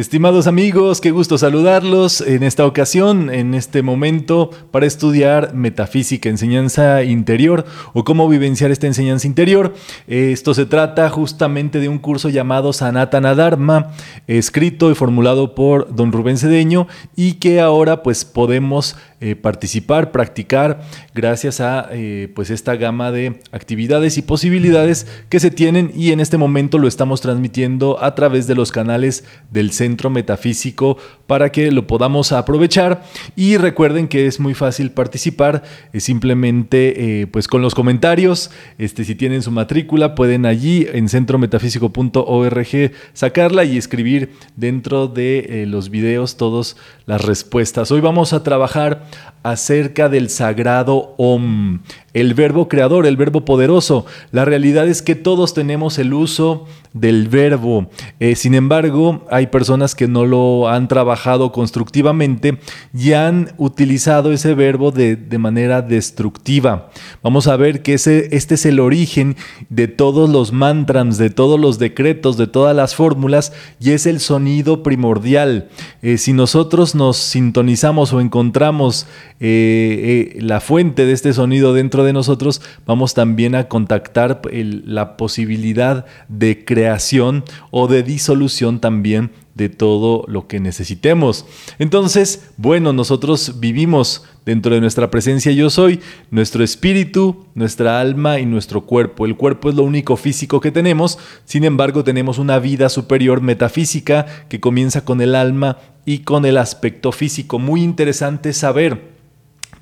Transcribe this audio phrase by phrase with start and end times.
[0.00, 7.04] Estimados amigos, qué gusto saludarlos en esta ocasión, en este momento, para estudiar metafísica, enseñanza
[7.04, 9.74] interior o cómo vivenciar esta enseñanza interior.
[10.06, 13.90] Esto se trata justamente de un curso llamado Sanatana Dharma,
[14.26, 20.80] escrito y formulado por don Rubén Cedeño y que ahora pues podemos eh, participar, practicar,
[21.14, 26.20] gracias a eh, pues esta gama de actividades y posibilidades que se tienen y en
[26.20, 31.70] este momento lo estamos transmitiendo a través de los canales del Centro Metafísico para que
[31.70, 33.04] lo podamos aprovechar.
[33.36, 35.64] Y recuerden que es muy fácil participar,
[35.98, 43.64] simplemente pues con los comentarios, este, si tienen su matrícula pueden allí en centrometafísico.org sacarla
[43.64, 46.76] y escribir dentro de los videos todas
[47.10, 47.90] las respuestas.
[47.90, 49.02] Hoy vamos a trabajar
[49.42, 51.80] acerca del sagrado Om,
[52.14, 54.06] el verbo creador, el verbo poderoso.
[54.32, 57.88] La realidad es que todos tenemos el uso del verbo.
[58.18, 62.58] Eh, sin embargo, hay personas que no lo han trabajado constructivamente
[62.92, 66.90] y han utilizado ese verbo de, manera destructiva.
[67.22, 69.36] Vamos a ver que este es el origen
[69.70, 74.20] de todos los mantras, de todos los decretos, de todas las fórmulas y es el
[74.20, 75.68] sonido primordial.
[76.02, 79.06] Eh, si nosotros nos sintonizamos o encontramos
[79.38, 86.06] eh, la fuente de este sonido dentro de nosotros, vamos también a contactar la posibilidad
[86.28, 91.44] de creación o de disolución también de todo lo que necesitemos.
[91.78, 98.46] Entonces, bueno, nosotros vivimos dentro de nuestra presencia yo soy, nuestro espíritu, nuestra alma y
[98.46, 99.26] nuestro cuerpo.
[99.26, 104.24] El cuerpo es lo único físico que tenemos, sin embargo tenemos una vida superior metafísica
[104.48, 107.58] que comienza con el alma y con el aspecto físico.
[107.58, 109.09] Muy interesante saber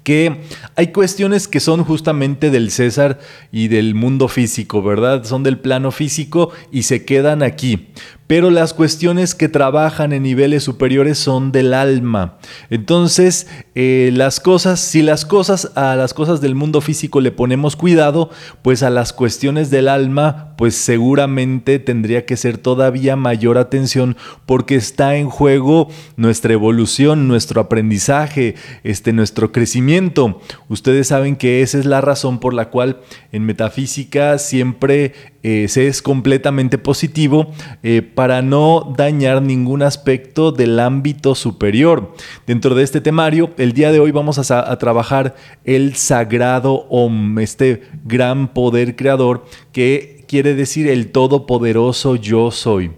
[0.02, 0.42] que
[0.76, 3.18] hay cuestiones que son justamente del César
[3.52, 5.24] y del mundo físico, ¿verdad?
[5.24, 7.88] Son del plano físico y se quedan aquí
[8.28, 12.38] pero las cuestiones que trabajan en niveles superiores son del alma.
[12.68, 17.74] Entonces, eh, las cosas, si las cosas a las cosas del mundo físico le ponemos
[17.74, 18.30] cuidado,
[18.60, 24.76] pues a las cuestiones del alma, pues seguramente tendría que ser todavía mayor atención porque
[24.76, 30.42] está en juego nuestra evolución, nuestro aprendizaje, este, nuestro crecimiento.
[30.68, 32.98] Ustedes saben que esa es la razón por la cual
[33.32, 37.52] en metafísica siempre eh, se es completamente positivo.
[37.82, 42.14] Eh, para no dañar ningún aspecto del ámbito superior.
[42.46, 47.82] Dentro de este temario, el día de hoy vamos a, trabajar el sagrado Om, este
[48.04, 52.90] gran poder creador que quiere decir el todopoderoso yo soy.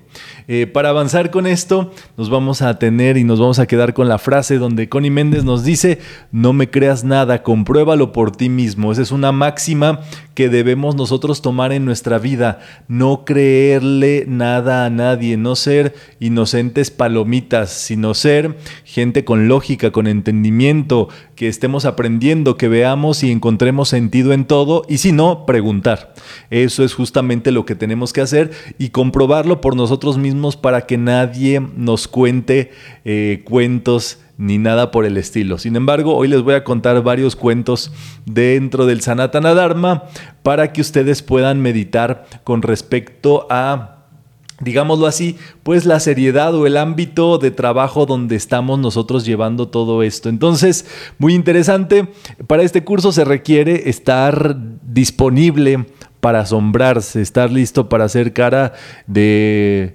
[0.48, 4.08] Eh, para avanzar con esto, nos vamos a tener y nos vamos a quedar con
[4.08, 5.98] la frase donde Connie Méndez nos dice,
[6.32, 8.90] no me creas nada, compruébalo por ti mismo.
[8.90, 10.00] Esa es una máxima
[10.34, 16.90] que debemos nosotros tomar en nuestra vida, no creerle nada a nadie, no ser inocentes
[16.90, 23.88] palomitas, sino ser gente con lógica, con entendimiento, que estemos aprendiendo, que veamos y encontremos
[23.88, 26.14] sentido en todo y si no, preguntar.
[26.50, 30.98] Eso es justamente lo que tenemos que hacer y comprobarlo por nosotros mismos para que
[30.98, 32.70] nadie nos cuente
[33.04, 35.58] eh, cuentos ni nada por el estilo.
[35.58, 37.92] Sin embargo, hoy les voy a contar varios cuentos
[38.24, 40.04] dentro del Sanatana Dharma
[40.42, 43.98] para que ustedes puedan meditar con respecto a
[44.60, 50.02] digámoslo así, pues la seriedad o el ámbito de trabajo donde estamos nosotros llevando todo
[50.02, 50.28] esto.
[50.28, 50.86] Entonces,
[51.18, 52.08] muy interesante,
[52.46, 54.56] para este curso se requiere estar
[54.92, 55.86] disponible
[56.20, 58.74] para asombrarse, estar listo para hacer cara
[59.06, 59.94] de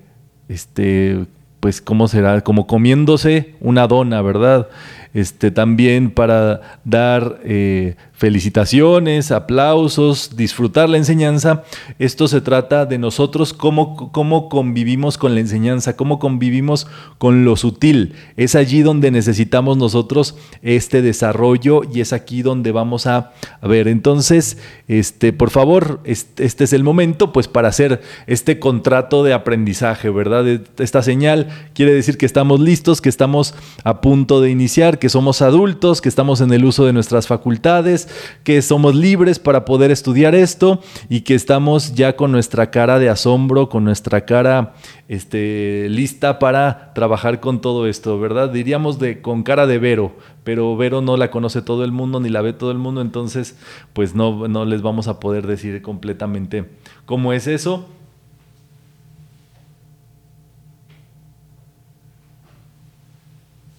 [0.50, 1.26] este,
[1.60, 2.42] pues, ¿cómo será?
[2.42, 4.68] Como comiéndose una dona, ¿verdad?
[5.14, 11.64] Este, también para dar eh, felicitaciones, aplausos, disfrutar la enseñanza.
[12.00, 16.88] Esto se trata de nosotros, cómo, cómo convivimos con la enseñanza, cómo convivimos
[17.18, 18.14] con lo sutil.
[18.38, 23.88] Es allí donde necesitamos nosotros este desarrollo y es aquí donde vamos a, ver.
[23.88, 24.58] Entonces,
[24.88, 30.10] este, por favor, este, este, es el momento pues para hacer este contrato de aprendizaje,
[30.10, 30.46] ¿verdad?
[30.78, 35.42] Esta señal quiere decir que estamos listos, que estamos a punto de iniciar, que somos
[35.42, 38.05] adultos, que estamos en el uso de nuestras facultades
[38.44, 43.10] que somos libres para poder estudiar esto y que estamos ya con nuestra cara de
[43.10, 44.74] asombro, con nuestra cara
[45.08, 48.50] este, lista para trabajar con todo esto, ¿verdad?
[48.50, 50.14] Diríamos de con cara de Vero,
[50.44, 53.58] pero Vero no la conoce todo el mundo ni la ve todo el mundo, entonces
[53.94, 56.66] pues no, no les vamos a poder decir completamente
[57.06, 57.88] cómo es eso.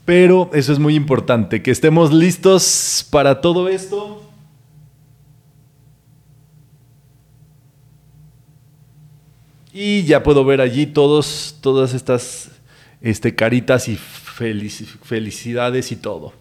[0.07, 4.16] Pero eso es muy importante, que estemos listos para todo esto.
[9.79, 12.49] Y ya puedo ver allí todos, todas estas
[13.03, 16.33] este, caritas y felicidades y todo.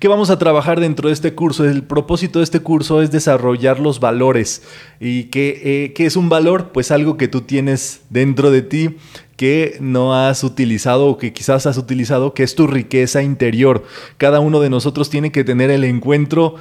[0.00, 1.64] ¿Qué vamos a trabajar dentro de este curso?
[1.64, 4.64] El propósito de este curso es desarrollar los valores.
[4.98, 6.72] ¿Y qué, eh, es un valor?
[6.72, 8.96] Pues algo que tú tienes dentro de ti
[9.36, 13.84] que no has utilizado o que quizás has utilizado, que es tu riqueza interior.
[14.16, 16.56] Cada uno de nosotros tiene que tener el encuentro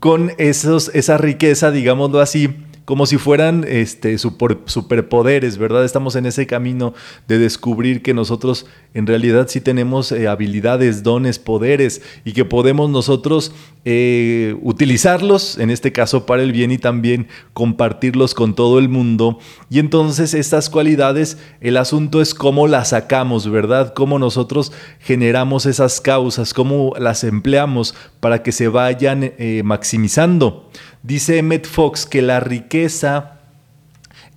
[0.00, 2.48] con esos, esa riqueza, digámoslo así,
[2.84, 5.84] como si fueran este, super, superpoderes, ¿verdad?
[5.84, 6.94] Estamos en ese camino
[7.28, 12.90] de descubrir que nosotros en realidad sí tenemos eh, habilidades, dones, poderes y que podemos
[12.90, 13.52] nosotros
[13.84, 19.38] eh, utilizarlos, en este caso para el bien y también compartirlos con todo el mundo.
[19.70, 23.94] Y entonces estas cualidades, el asunto es cómo las sacamos, ¿verdad?
[23.94, 30.68] Cómo nosotros generamos esas causas, cómo las empleamos para que se vayan eh, maximizando.
[31.02, 33.40] Dice Emmett Fox que la riqueza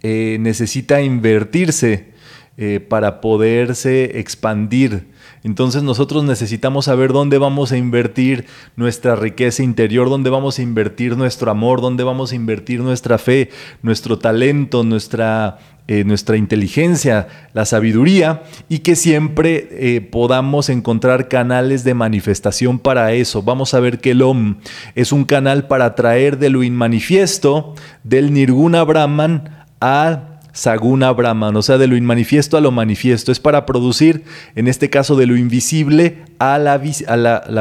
[0.01, 2.13] eh, necesita invertirse
[2.57, 5.07] eh, para poderse expandir.
[5.45, 11.15] Entonces nosotros necesitamos saber dónde vamos a invertir nuestra riqueza interior, dónde vamos a invertir
[11.15, 13.51] nuestro amor, dónde vamos a invertir nuestra fe,
[13.83, 21.83] nuestro talento, nuestra eh, nuestra inteligencia, la sabiduría y que siempre eh, podamos encontrar canales
[21.83, 23.43] de manifestación para eso.
[23.43, 24.55] Vamos a ver que el OM
[24.95, 31.61] es un canal para traer de lo inmanifiesto, del Nirguna Brahman a Saguna Brahman, o
[31.61, 33.29] sea, de lo inmanifiesto a lo manifiesto.
[33.29, 34.23] Es para producir,
[34.55, 36.77] en este caso, de lo invisible a la,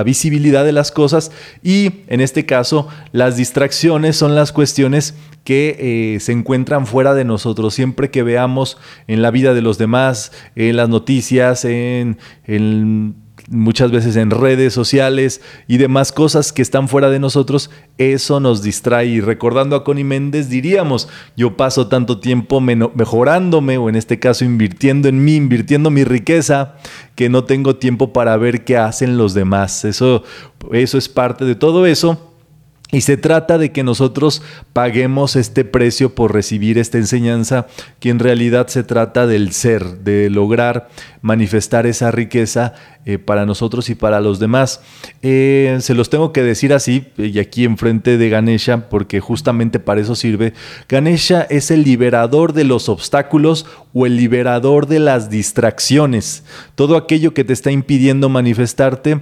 [0.05, 6.21] visibilidad de las cosas y, en este caso, las distracciones son las cuestiones que eh,
[6.21, 7.75] se encuentran fuera de nosotros.
[7.75, 13.17] Siempre que veamos en la vida de los demás, en las noticias, en, en
[13.49, 18.63] muchas veces en redes sociales y demás cosas que están fuera de nosotros, eso nos
[18.63, 19.07] distrae.
[19.07, 24.45] Y recordando a Connie Méndez, diríamos, yo paso tanto tiempo mejorándome o en este caso
[24.45, 26.77] invirtiendo en mí, invirtiendo mi riqueza,
[27.15, 29.85] que no tengo tiempo para ver qué hacen los demás.
[29.85, 30.25] Eso,
[30.73, 32.34] eso es parte de todo eso.
[32.95, 34.41] Y se trata de que nosotros
[34.73, 37.67] paguemos este precio por recibir esta enseñanza,
[37.99, 40.89] que en realidad se trata del ser, de lograr
[41.21, 42.75] manifestar esa riqueza
[43.05, 44.81] eh, para nosotros y para los demás.
[45.23, 50.01] Eh, se los tengo que decir así, y aquí enfrente de Ganesha, porque justamente para
[50.01, 50.53] eso sirve.
[50.89, 56.45] Ganesha es el liberador de los obstáculos o el liberador de las distracciones.
[56.77, 59.19] Todo aquello que te está impidiendo manifestarte,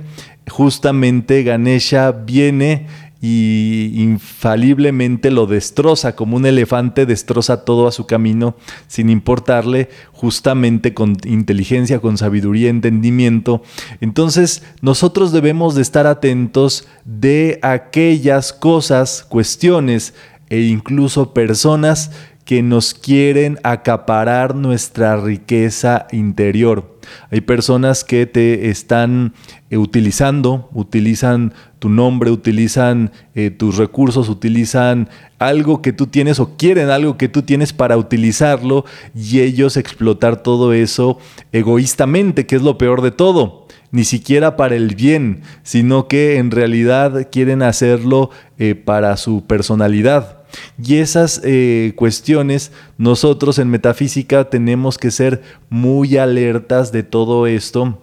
[0.47, 2.87] justamente Ganesha viene
[3.25, 8.57] y infaliblemente lo destroza, como un elefante destroza todo a su camino
[8.89, 13.63] sin importarle, justamente con inteligencia, con sabiduría, entendimiento.
[14.01, 20.15] Entonces nosotros debemos de estar atentos de aquellas cosas, cuestiones
[20.51, 22.11] e incluso personas
[22.45, 26.99] que nos quieren acaparar nuestra riqueza interior.
[27.31, 29.35] Hay personas que te están
[29.71, 35.09] eh, utilizando, utilizan tu nombre, utilizan eh, tus recursos, utilizan
[35.39, 38.85] algo que tú tienes o quieren algo que tú tienes para utilizarlo
[39.15, 41.19] y ellos explotar todo eso
[41.51, 43.67] egoístamente, que es lo peor de todo.
[43.91, 50.42] Ni siquiera para el bien, sino que en realidad quieren hacerlo eh, para su personalidad.
[50.83, 58.03] Y esas eh, cuestiones, nosotros en metafísica tenemos que ser muy alertas de todo esto.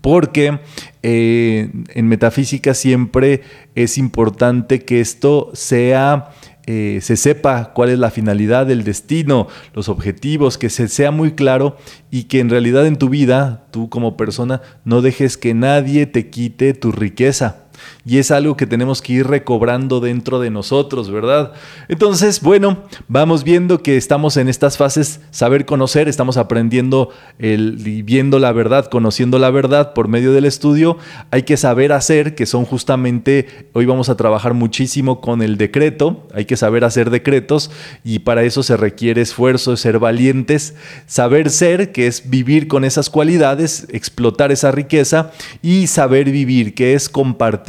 [0.00, 0.58] Porque
[1.02, 3.42] eh, en metafísica siempre
[3.74, 6.32] es importante que esto sea
[6.68, 11.32] eh, se sepa cuál es la finalidad, el destino, los objetivos, que se sea muy
[11.32, 11.76] claro
[12.10, 16.28] y que en realidad en tu vida, tú como persona, no dejes que nadie te
[16.28, 17.65] quite tu riqueza
[18.04, 21.52] y es algo que tenemos que ir recobrando dentro de nosotros, ¿verdad?
[21.88, 28.38] Entonces, bueno, vamos viendo que estamos en estas fases, saber conocer, estamos aprendiendo el, viendo
[28.38, 30.98] la verdad, conociendo la verdad por medio del estudio,
[31.30, 36.26] hay que saber hacer, que son justamente, hoy vamos a trabajar muchísimo con el decreto,
[36.34, 37.70] hay que saber hacer decretos
[38.04, 40.74] y para eso se requiere esfuerzo, ser valientes,
[41.06, 46.94] saber ser, que es vivir con esas cualidades, explotar esa riqueza y saber vivir, que
[46.94, 47.65] es compartir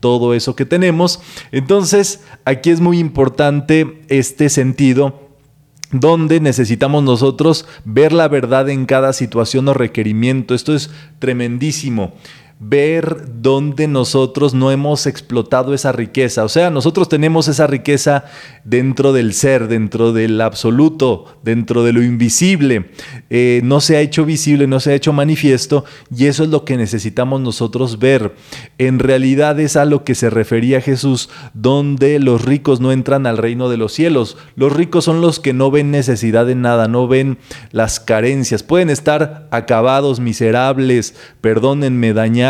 [0.00, 1.20] todo eso que tenemos.
[1.50, 5.28] Entonces, aquí es muy importante este sentido
[5.90, 10.54] donde necesitamos nosotros ver la verdad en cada situación o requerimiento.
[10.54, 12.12] Esto es tremendísimo.
[12.60, 16.44] Ver dónde nosotros no hemos explotado esa riqueza.
[16.44, 18.24] O sea, nosotros tenemos esa riqueza
[18.64, 22.90] dentro del ser, dentro del absoluto, dentro de lo invisible.
[23.30, 25.84] Eh, no se ha hecho visible, no se ha hecho manifiesto
[26.14, 28.34] y eso es lo que necesitamos nosotros ver.
[28.78, 33.38] En realidad es a lo que se refería Jesús, donde los ricos no entran al
[33.38, 34.36] reino de los cielos.
[34.56, 37.38] Los ricos son los que no ven necesidad de nada, no ven
[37.70, 38.64] las carencias.
[38.64, 42.47] Pueden estar acabados, miserables, perdónenme, dañados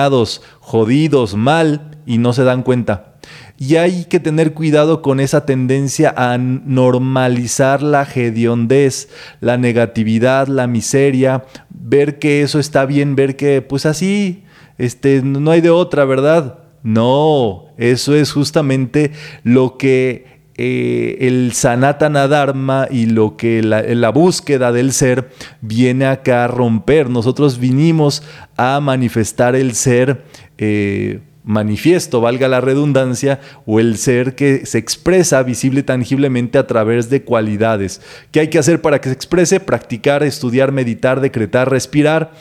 [0.60, 3.14] jodidos, mal y no se dan cuenta.
[3.58, 9.08] Y hay que tener cuidado con esa tendencia a normalizar la hediondez,
[9.40, 14.44] la negatividad, la miseria, ver que eso está bien, ver que pues así,
[14.78, 16.60] este, no hay de otra, ¿verdad?
[16.84, 19.10] No, eso es justamente
[19.42, 26.06] lo que eh, el Sanatana Dharma y lo que la, la, búsqueda del ser viene
[26.06, 27.08] acá a romper.
[27.08, 28.24] Nosotros vinimos
[28.56, 30.24] a manifestar el ser
[30.58, 37.08] eh, manifiesto, valga la redundancia, o el ser que se expresa visible tangiblemente a través
[37.08, 38.02] de cualidades.
[38.30, 39.58] ¿Qué hay que hacer para que se exprese?
[39.58, 42.32] Practicar, estudiar, meditar, decretar, respirar.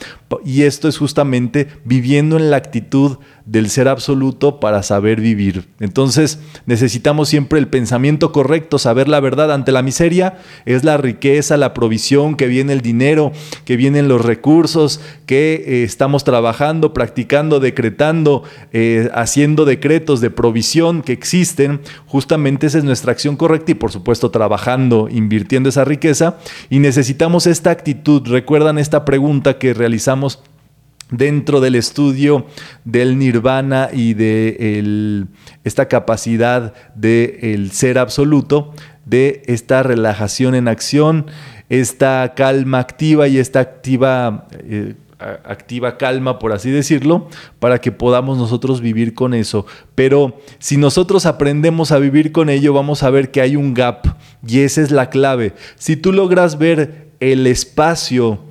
[0.44, 5.68] Y esto es justamente viviendo en la actitud del ser absoluto para saber vivir.
[5.80, 11.56] Entonces necesitamos siempre el pensamiento correcto, saber la verdad ante la miseria, es la riqueza,
[11.56, 13.32] la provisión, que viene el dinero,
[13.64, 18.42] que vienen los recursos, que eh, estamos trabajando, practicando, decretando,
[18.72, 21.80] eh, haciendo decretos de provisión que existen.
[22.06, 26.36] Justamente esa es nuestra acción correcta y por supuesto trabajando, invirtiendo esa riqueza.
[26.68, 28.28] Y necesitamos esta actitud.
[28.28, 30.17] Recuerdan esta pregunta que realizamos
[31.10, 32.46] dentro del estudio
[32.84, 35.26] del nirvana y de
[35.64, 38.72] esta capacidad del ser absoluto,
[39.06, 41.26] de esta relajación en acción,
[41.68, 48.38] esta calma activa y esta activa, eh, activa calma, por así decirlo, para que podamos
[48.38, 49.66] nosotros vivir con eso.
[49.94, 54.06] Pero si nosotros aprendemos a vivir con ello, vamos a ver que hay un gap
[54.46, 55.54] y esa es la clave.
[55.76, 58.47] Si tú logras ver el espacio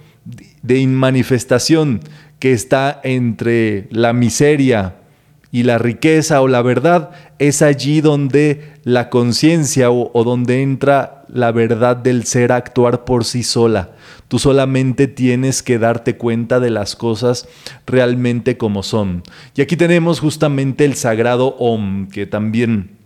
[0.67, 2.01] de inmanifestación
[2.39, 4.95] que está entre la miseria
[5.51, 11.51] y la riqueza o la verdad, es allí donde la conciencia o, donde entra la
[11.51, 13.91] verdad del ser a actuar por sí sola.
[14.27, 17.47] Tú solamente tienes que darte cuenta de las cosas
[17.85, 19.23] realmente como son.
[19.55, 22.97] Y aquí tenemos justamente el sagrado Om, que también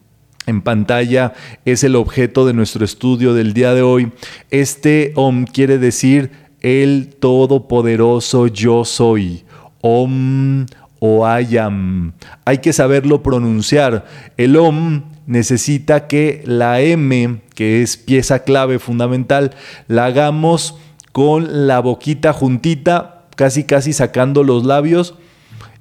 [0.47, 1.33] en pantalla
[1.65, 4.11] es el objeto de nuestro estudio del día de hoy.
[4.49, 9.43] Este Om quiere decir el todopoderoso yo soy.
[9.81, 10.65] Om
[10.99, 12.13] o ayam.
[12.45, 14.05] Hay que saberlo pronunciar.
[14.37, 19.55] El om necesita que la M, que es pieza clave fundamental,
[19.87, 20.75] la hagamos
[21.11, 25.15] con la boquita juntita, casi casi sacando los labios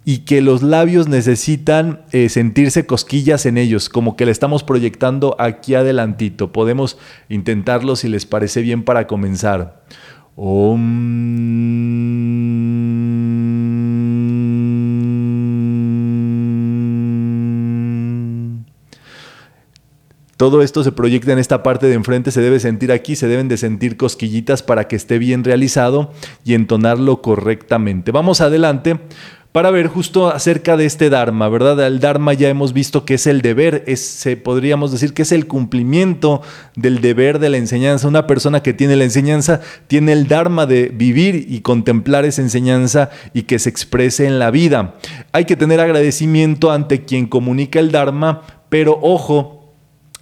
[0.06, 5.36] y que los labios necesitan eh, sentirse cosquillas en ellos, como que le estamos proyectando
[5.38, 6.52] aquí adelantito.
[6.52, 6.96] Podemos
[7.28, 9.82] intentarlo si les parece bien para comenzar.
[10.40, 10.78] Todo
[20.62, 23.58] esto se proyecta en esta parte de enfrente, se debe sentir aquí, se deben de
[23.58, 26.10] sentir cosquillitas para que esté bien realizado
[26.42, 28.10] y entonarlo correctamente.
[28.10, 28.98] Vamos adelante
[29.52, 31.84] para ver justo acerca de este Dharma, ¿verdad?
[31.84, 35.48] El Dharma ya hemos visto que es el deber, es, podríamos decir que es el
[35.48, 36.42] cumplimiento
[36.76, 38.06] del deber de la enseñanza.
[38.06, 43.10] Una persona que tiene la enseñanza tiene el Dharma de vivir y contemplar esa enseñanza
[43.34, 44.94] y que se exprese en la vida.
[45.32, 49.74] Hay que tener agradecimiento ante quien comunica el Dharma, pero ojo,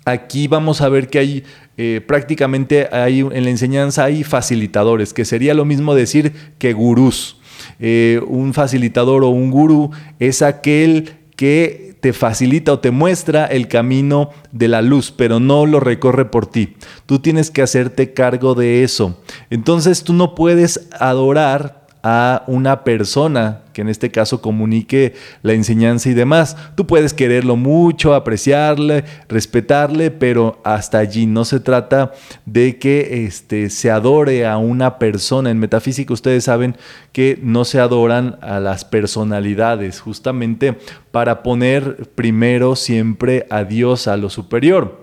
[0.06, 1.44] aquí vamos a ver que hay
[1.80, 7.37] eh, prácticamente hay, en la enseñanza hay facilitadores, que sería lo mismo decir que gurús.
[7.80, 13.68] Eh, un facilitador o un gurú es aquel que te facilita o te muestra el
[13.68, 16.76] camino de la luz, pero no lo recorre por ti.
[17.06, 19.20] Tú tienes que hacerte cargo de eso.
[19.50, 25.12] Entonces tú no puedes adorar a una persona que en este caso comunique
[25.42, 26.56] la enseñanza y demás.
[26.74, 32.12] Tú puedes quererlo mucho, apreciarle, respetarle, pero hasta allí no se trata
[32.46, 35.50] de que este, se adore a una persona.
[35.50, 36.78] En metafísica ustedes saben
[37.12, 40.78] que no se adoran a las personalidades, justamente
[41.10, 45.02] para poner primero siempre a Dios, a lo superior.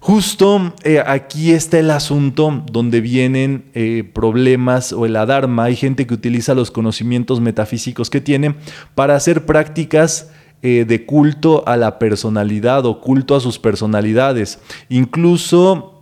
[0.00, 5.64] Justo eh, aquí está el asunto donde vienen eh, problemas o el adharma.
[5.64, 8.54] Hay gente que utiliza los conocimientos metafísicos que tiene
[8.94, 10.30] para hacer prácticas
[10.62, 14.60] eh, de culto a la personalidad o culto a sus personalidades.
[14.88, 15.94] Incluso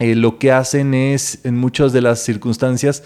[0.00, 3.02] lo que hacen es, en muchas de las circunstancias,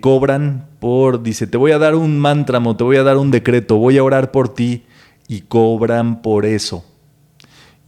[0.00, 3.30] cobran por, dice, te voy a dar un mantra o te voy a dar un
[3.30, 4.84] decreto, voy a orar por ti,
[5.28, 6.84] y cobran por eso.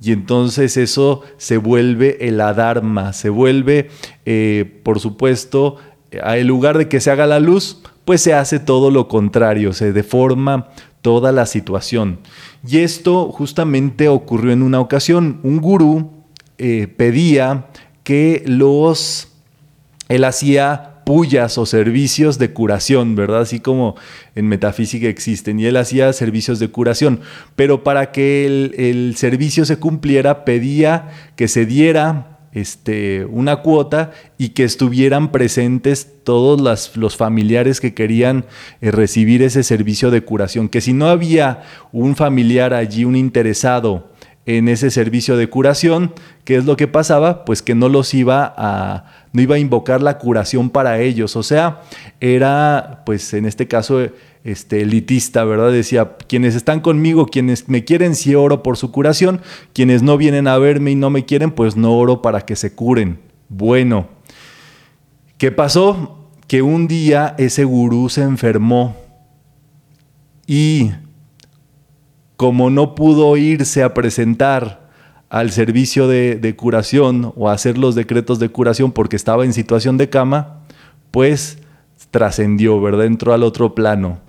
[0.01, 3.91] Y entonces eso se vuelve el adharma, se vuelve,
[4.25, 5.77] eh, por supuesto,
[6.11, 9.93] en lugar de que se haga la luz, pues se hace todo lo contrario, se
[9.93, 10.69] deforma
[11.03, 12.19] toda la situación.
[12.67, 15.41] Y esto justamente ocurrió en una ocasión.
[15.43, 16.11] Un gurú
[16.57, 17.67] pedía
[18.03, 19.29] que los,
[20.09, 23.41] él hacía pullas o servicios de curación, ¿verdad?
[23.41, 23.97] Así como
[24.37, 25.59] en metafísica existen.
[25.59, 27.19] Y él hacía servicios de curación.
[27.57, 34.51] Pero para que el, servicio se cumpliera, pedía que se diera este, una cuota y
[34.51, 38.45] que estuvieran presentes todos los familiares que querían
[38.81, 40.69] eh, recibir ese servicio de curación.
[40.69, 44.13] Que si no había un familiar allí, un interesado,
[44.47, 46.13] en ese servicio de curación,
[46.45, 47.45] ¿qué es lo que pasaba?
[47.45, 51.43] Pues que no los iba a, no iba a invocar la curación para ellos, o
[51.43, 51.83] sea,
[52.21, 54.01] era, pues en este caso,
[54.43, 55.71] este, elitista, ¿verdad?
[55.71, 59.43] Decía, quienes están conmigo, quienes me quieren, sí oro por su curación,
[59.75, 62.75] quienes no vienen a verme y no me quieren, pues no oro para que se
[62.75, 63.21] curen.
[63.49, 64.09] Bueno,
[65.37, 66.29] ¿qué pasó?
[66.47, 68.97] Que un día ese gurú se enfermó
[70.47, 70.91] y
[72.41, 74.89] como no pudo irse a presentar
[75.29, 79.99] al servicio de, curación o a hacer los decretos de curación porque estaba en situación
[79.99, 80.63] de cama,
[81.11, 81.59] pues
[82.11, 83.05] trascendió, ¿verdad?
[83.05, 84.21] Entró al otro plano.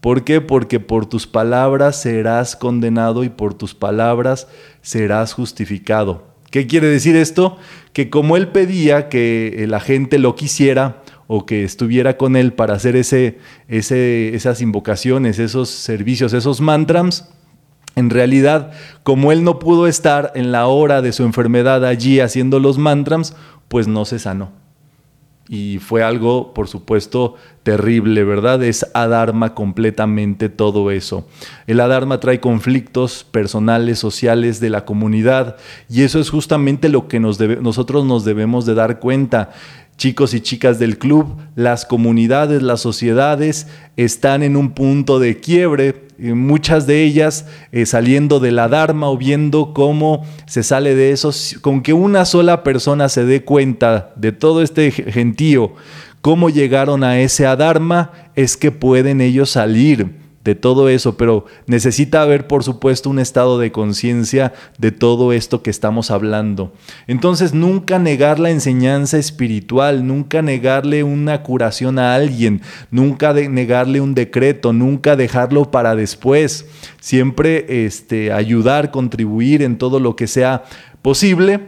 [0.00, 0.40] ¿Por qué?
[0.40, 4.48] Porque por tus palabras serás condenado y por tus palabras
[4.82, 6.24] serás justificado.
[6.50, 7.56] ¿Qué quiere decir esto?
[7.92, 12.74] Que como él pedía que la gente lo quisiera o que estuviera con él para
[12.74, 17.30] hacer ese, ese, esas invocaciones, esos servicios, esos mantras,
[18.00, 18.72] en realidad,
[19.04, 23.36] como él no pudo estar en la hora de su enfermedad allí haciendo los mantras,
[23.68, 24.50] pues no se sanó.
[25.52, 28.62] Y fue algo, por supuesto, terrible, ¿verdad?
[28.62, 31.26] Es Adharma completamente todo eso.
[31.66, 35.56] El Adharma trae conflictos personales, sociales de la comunidad
[35.88, 39.50] y eso es justamente lo que nosotros nos debemos de dar cuenta
[39.96, 43.66] chicos y chicas del club, las comunidades, las sociedades
[43.96, 48.64] están en un punto de quiebre, muchas de ellas eh, saliendo de la
[49.02, 54.12] o viendo cómo se sale de eso, con que una sola persona se dé cuenta
[54.16, 55.74] de todo este gentío,
[56.20, 62.22] cómo llegaron a ese Adharma, es que pueden ellos salir de todo eso, pero necesita
[62.22, 66.72] haber, por supuesto, un estado de conciencia de todo esto que estamos hablando.
[67.06, 74.14] Entonces, nunca negar la enseñanza espiritual, nunca negarle una curación a alguien, nunca negarle un
[74.14, 76.66] decreto, nunca dejarlo para después.
[77.00, 80.64] Siempre este, ayudar, contribuir en todo lo que sea
[81.02, 81.60] posible.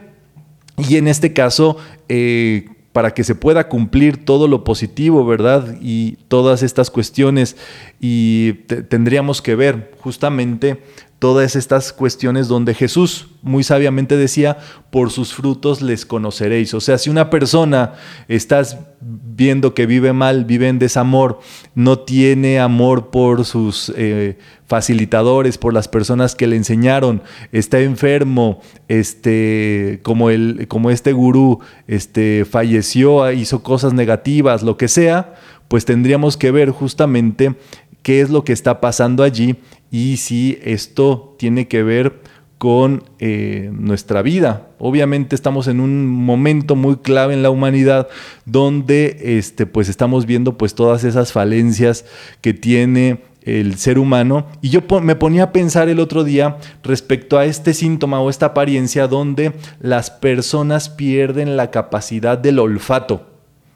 [0.77, 1.77] Y en este caso,
[2.09, 5.75] eh, para que se pueda cumplir todo lo positivo, ¿verdad?
[5.81, 7.57] Y todas estas cuestiones.
[7.99, 8.53] Y
[8.87, 10.81] tendríamos que ver justamente
[11.23, 14.57] todas estas cuestiones donde Jesús muy sabiamente decía,
[14.89, 16.73] por sus frutos les conoceréis.
[16.73, 17.93] O sea, si una persona
[18.27, 21.39] estás viendo que vive mal, vive en desamor,
[21.75, 27.21] no tiene amor por sus eh, facilitadores, por las personas que le enseñaron,
[27.53, 28.59] está enfermo,
[28.89, 35.35] este, como, el, como este gurú este, falleció, hizo cosas negativas, lo que sea,
[35.69, 37.55] pues tendríamos que ver justamente
[38.01, 39.55] qué es lo que está pasando allí
[39.93, 42.19] y si esto tiene que ver
[42.57, 44.69] con eh, nuestra vida.
[44.79, 48.07] Obviamente estamos en un momento muy clave en la humanidad
[48.45, 52.05] donde este, pues estamos viendo pues todas esas falencias
[52.41, 54.47] que tiene el ser humano.
[54.61, 58.47] Y yo me ponía a pensar el otro día respecto a este síntoma o esta
[58.47, 63.27] apariencia donde las personas pierden la capacidad del olfato.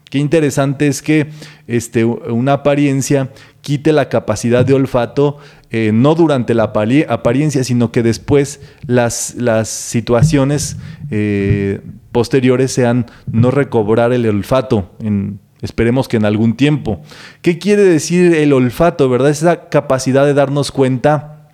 [0.10, 1.30] Qué interesante es que
[1.68, 3.30] este, una apariencia
[3.62, 9.68] quite la capacidad de olfato, eh, no durante la apariencia, sino que después las, las
[9.68, 10.78] situaciones
[11.12, 14.92] eh, posteriores sean no recobrar el olfato.
[15.62, 17.02] Esperemos que en algún tiempo.
[17.42, 19.10] ¿Qué quiere decir el olfato?
[19.10, 19.32] ¿Verdad?
[19.32, 21.50] Esa capacidad de darnos cuenta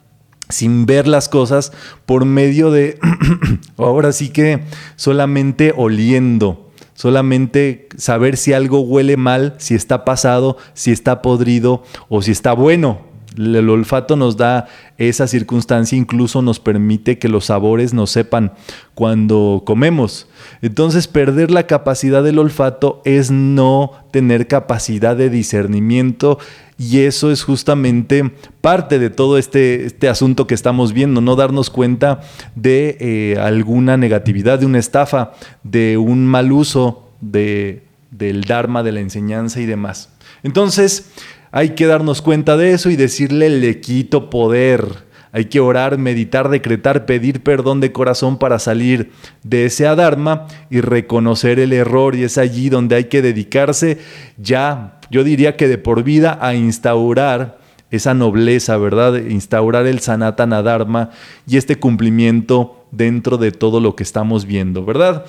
[0.50, 1.72] sin ver las cosas
[2.06, 3.00] por medio de,
[3.78, 4.60] ahora sí que
[4.96, 12.22] solamente oliendo solamente saber si algo huele mal, si está pasado, si está podrido o
[12.22, 13.13] si está bueno.
[13.38, 14.68] El olfato nos da
[14.98, 18.54] esa circunstancia, incluso nos permite que los sabores nos sepan
[18.96, 20.28] cuando comemos.
[20.62, 26.40] Entonces, perder la capacidad del olfato es no tener capacidad de discernimiento
[26.78, 31.70] y eso es justamente parte de todo este, este asunto que estamos viendo, no darnos
[31.70, 32.22] cuenta
[32.56, 35.32] de eh, alguna negatividad, de una estafa,
[35.64, 40.10] de un mal uso de, del Dharma, de la enseñanza y demás.
[40.44, 41.12] Entonces,
[41.56, 45.04] hay que darnos cuenta de eso y decirle, le quito poder.
[45.32, 49.12] Hay que orar, meditar, decretar, pedir perdón de corazón para salir
[49.44, 52.16] de ese adharma y reconocer el error.
[52.16, 54.00] Y es allí donde hay que dedicarse
[54.36, 57.60] ya, yo diría que de por vida, a instaurar
[57.92, 59.16] esa nobleza, ¿verdad?
[59.18, 61.12] Instaurar el sanatana dharma
[61.46, 65.26] y este cumplimiento dentro de todo lo que estamos viendo, ¿verdad?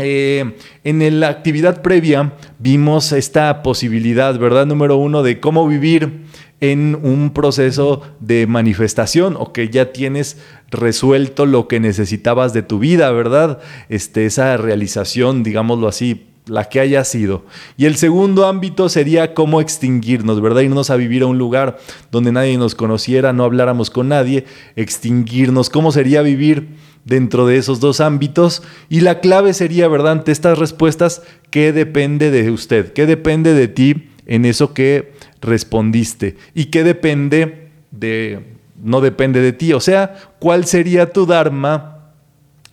[0.00, 4.64] Eh, en la actividad previa vimos esta posibilidad, ¿verdad?
[4.64, 6.22] Número uno, de cómo vivir
[6.60, 10.38] en un proceso de manifestación o que ya tienes
[10.70, 13.58] resuelto lo que necesitabas de tu vida, ¿verdad?
[13.88, 17.44] Este, esa realización, digámoslo así, la que haya sido.
[17.76, 20.60] Y el segundo ámbito sería cómo extinguirnos, ¿verdad?
[20.60, 21.78] Irnos a vivir a un lugar
[22.12, 24.44] donde nadie nos conociera, no habláramos con nadie,
[24.76, 25.70] extinguirnos.
[25.70, 26.68] ¿Cómo sería vivir?
[27.08, 28.62] Dentro de esos dos ámbitos.
[28.88, 30.12] Y la clave sería, ¿verdad?
[30.12, 32.92] Ante estas respuestas, ¿qué depende de usted?
[32.92, 36.36] ¿Qué depende de ti en eso que respondiste?
[36.54, 38.44] ¿Y qué depende de,
[38.82, 39.72] no depende de ti?
[39.72, 41.94] O sea, ¿cuál sería tu Dharma?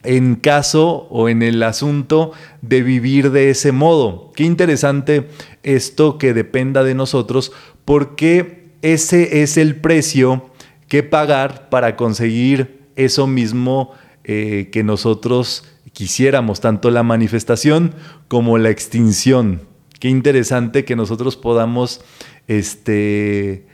[0.07, 4.31] en caso o en el asunto de vivir de ese modo.
[4.35, 5.27] Qué interesante
[5.63, 7.51] esto que dependa de nosotros,
[7.85, 10.51] porque ese es el precio
[10.87, 13.93] que pagar para conseguir eso mismo
[14.27, 17.93] eh, que nosotros quisiéramos, tanto la manifestación
[18.27, 19.61] como la extinción.
[19.99, 22.01] Qué interesante que nosotros podamos
[22.47, 23.67] este,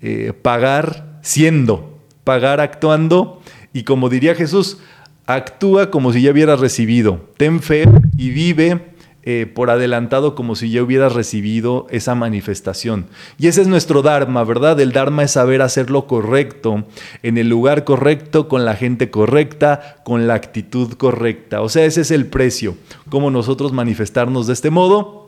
[0.00, 3.42] eh, pagar siendo, pagar actuando
[3.72, 4.78] y como diría Jesús,
[5.26, 7.84] actúa como si ya hubieras recibido, ten fe
[8.16, 8.94] y vive
[9.30, 13.08] eh, por adelantado como si ya hubieras recibido esa manifestación.
[13.36, 14.80] Y ese es nuestro Dharma, ¿verdad?
[14.80, 16.86] El Dharma es saber hacer lo correcto,
[17.22, 21.60] en el lugar correcto, con la gente correcta, con la actitud correcta.
[21.60, 22.74] O sea, ese es el precio,
[23.10, 25.27] cómo nosotros manifestarnos de este modo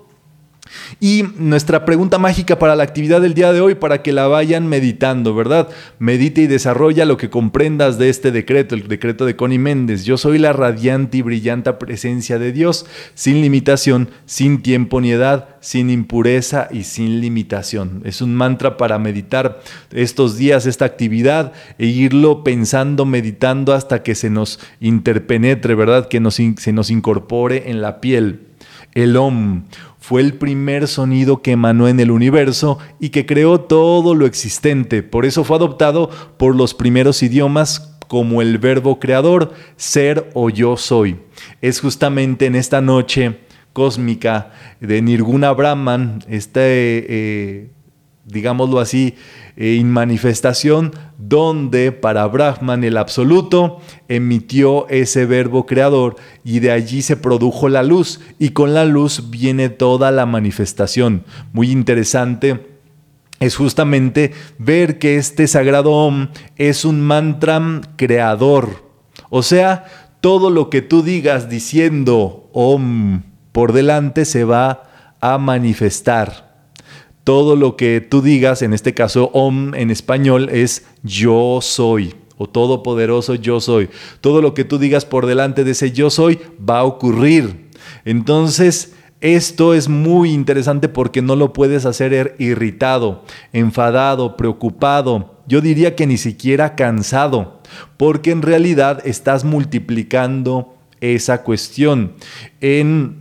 [1.00, 4.66] y nuestra pregunta mágica para la actividad del día de hoy, para que la vayan
[4.68, 5.68] meditando, ¿verdad?
[5.98, 10.04] Medite y desarrolla lo que comprendas de este decreto, el decreto de Connie Méndez.
[10.04, 15.56] Yo soy la radiante y brillante presencia de Dios, sin limitación, sin tiempo ni edad,
[15.60, 18.02] sin impureza y sin limitación.
[18.04, 24.14] Es un mantra para meditar estos días, esta actividad, e irlo pensando, meditando hasta que
[24.14, 26.08] se nos interpenetre, ¿verdad?
[26.08, 28.49] Que se nos incorpore en la piel.
[28.94, 29.64] El OM
[29.98, 35.02] fue el primer sonido que emanó en el universo y que creó todo lo existente.
[35.02, 40.76] Por eso fue adoptado por los primeros idiomas como el verbo creador, ser o yo
[40.76, 41.20] soy.
[41.60, 43.38] Es justamente en esta noche
[43.72, 44.50] cósmica
[44.80, 47.70] de Nirguna Brahman, este, eh,
[48.30, 49.14] digámoslo así,
[49.56, 57.16] en manifestación donde para Brahman el absoluto emitió ese verbo creador y de allí se
[57.16, 61.24] produjo la luz y con la luz viene toda la manifestación.
[61.52, 62.70] Muy interesante
[63.38, 68.84] es justamente ver que este sagrado Om es un mantra creador.
[69.30, 69.84] O sea,
[70.20, 76.49] todo lo que tú digas diciendo Om por delante se va a manifestar
[77.24, 82.46] todo lo que tú digas, en este caso Om en español, es yo soy o
[82.48, 83.90] todopoderoso yo soy.
[84.22, 87.68] Todo lo que tú digas por delante de ese yo soy va a ocurrir.
[88.06, 95.34] Entonces, esto es muy interesante porque no lo puedes hacer er, irritado, enfadado, preocupado.
[95.46, 97.60] Yo diría que ni siquiera cansado,
[97.98, 102.14] porque en realidad estás multiplicando esa cuestión.
[102.62, 103.19] En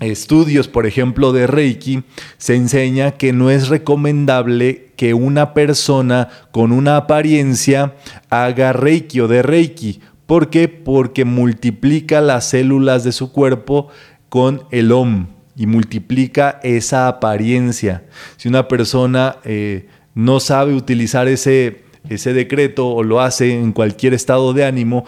[0.00, 2.04] estudios, por ejemplo, de Reiki,
[2.36, 7.94] se enseña que no es recomendable que una persona con una apariencia
[8.30, 10.00] haga Reiki o de Reiki.
[10.26, 10.68] ¿Por qué?
[10.68, 13.88] Porque multiplica las células de su cuerpo
[14.28, 18.04] con el OM y multiplica esa apariencia.
[18.36, 24.14] Si una persona eh, no sabe utilizar ese, ese decreto o lo hace en cualquier
[24.14, 25.04] estado de ánimo,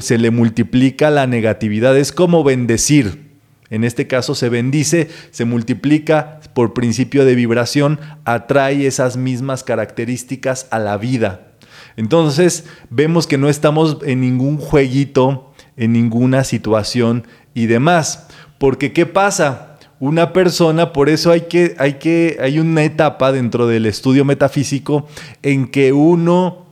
[0.00, 1.96] se le multiplica la negatividad.
[1.96, 3.29] Es como bendecir.
[3.70, 10.66] En este caso se bendice, se multiplica por principio de vibración, atrae esas mismas características
[10.70, 11.52] a la vida.
[11.96, 18.26] Entonces vemos que no estamos en ningún jueguito, en ninguna situación y demás.
[18.58, 19.70] Porque ¿qué pasa?
[20.00, 25.06] una persona, por eso hay que, hay que, hay una etapa dentro del estudio metafísico
[25.42, 26.66] en que uno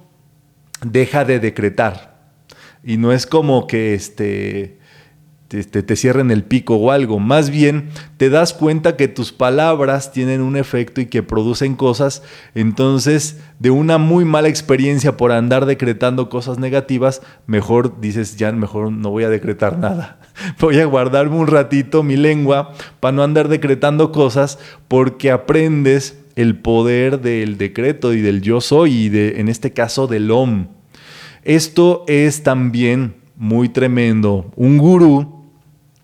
[0.83, 2.17] deja de decretar.
[2.83, 4.78] Y no es como que este,
[5.49, 7.19] te, te, cierren el pico o algo.
[7.19, 12.23] Más bien te das cuenta que tus palabras tienen un efecto y que producen cosas.
[12.55, 18.93] Entonces, de una muy mala experiencia por andar decretando cosas negativas, mejor dices, ya mejor
[18.93, 20.21] no voy a decretar nada.
[20.61, 26.57] Voy a guardarme un ratito mi lengua para no andar decretando cosas porque aprendes el
[26.57, 30.69] poder del decreto y del yo soy y de, en este caso del OM.
[31.43, 34.53] Esto es también muy tremendo.
[34.55, 35.38] Un gurú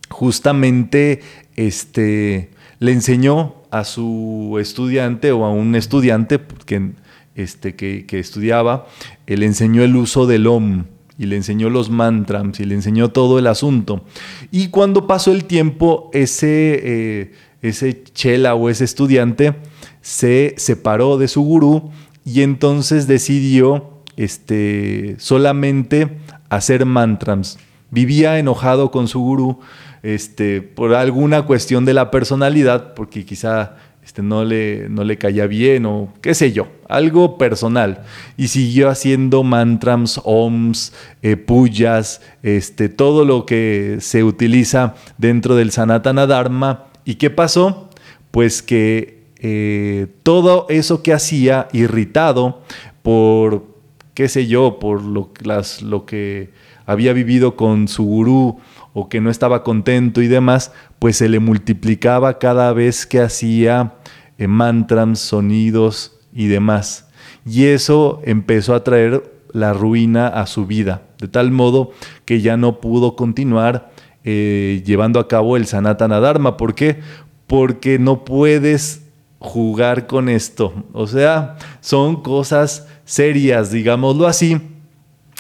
[0.09, 1.21] justamente
[1.57, 6.93] este, le enseñó a su estudiante o a un estudiante que,
[7.35, 8.87] este, que, estudiaba,
[9.27, 10.85] le enseñó el uso del OM
[11.19, 14.05] y le enseñó los mantras y le enseñó todo el asunto.
[14.51, 19.55] Y cuando pasó el tiempo, ese, eh, ese chela o ese estudiante
[20.03, 21.91] se separó de su gurú
[22.25, 27.59] y entonces decidió este, solamente hacer mantras.
[27.91, 29.61] Vivía enojado con su gurú
[30.05, 35.47] este, por alguna cuestión de la personalidad, porque quizá este, no, le, no le caía
[35.47, 38.03] bien o qué sé yo, algo personal.
[38.37, 45.71] Y siguió haciendo mantras, oms, eh, puyas, este, todo lo que se utiliza dentro del
[45.71, 46.85] Sanatana Dharma.
[47.07, 47.89] ¿Y qué pasó?
[48.31, 52.61] Pues que eh, todo eso que hacía, irritado
[53.03, 53.65] por,
[54.13, 56.51] qué sé yo, por lo, las, lo que
[56.85, 58.59] había vivido con su gurú,
[58.95, 63.95] o que no estaba contento y demás, pues se le multiplicaba cada vez que hacía
[64.39, 67.09] eh, mantras, sonidos y demás.
[67.45, 71.91] Y eso empezó a traer la ruina a su vida, de tal modo
[72.25, 73.93] que ya no pudo continuar
[74.25, 76.57] eh, llevando a cabo el Sanatana Dharma.
[76.57, 77.01] ¿Por qué?
[77.47, 79.03] Porque no puedes
[79.39, 80.73] jugar con esto.
[80.93, 84.61] O sea, son cosas serias, digámoslo así.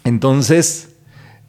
[0.04, 0.93] Entonces,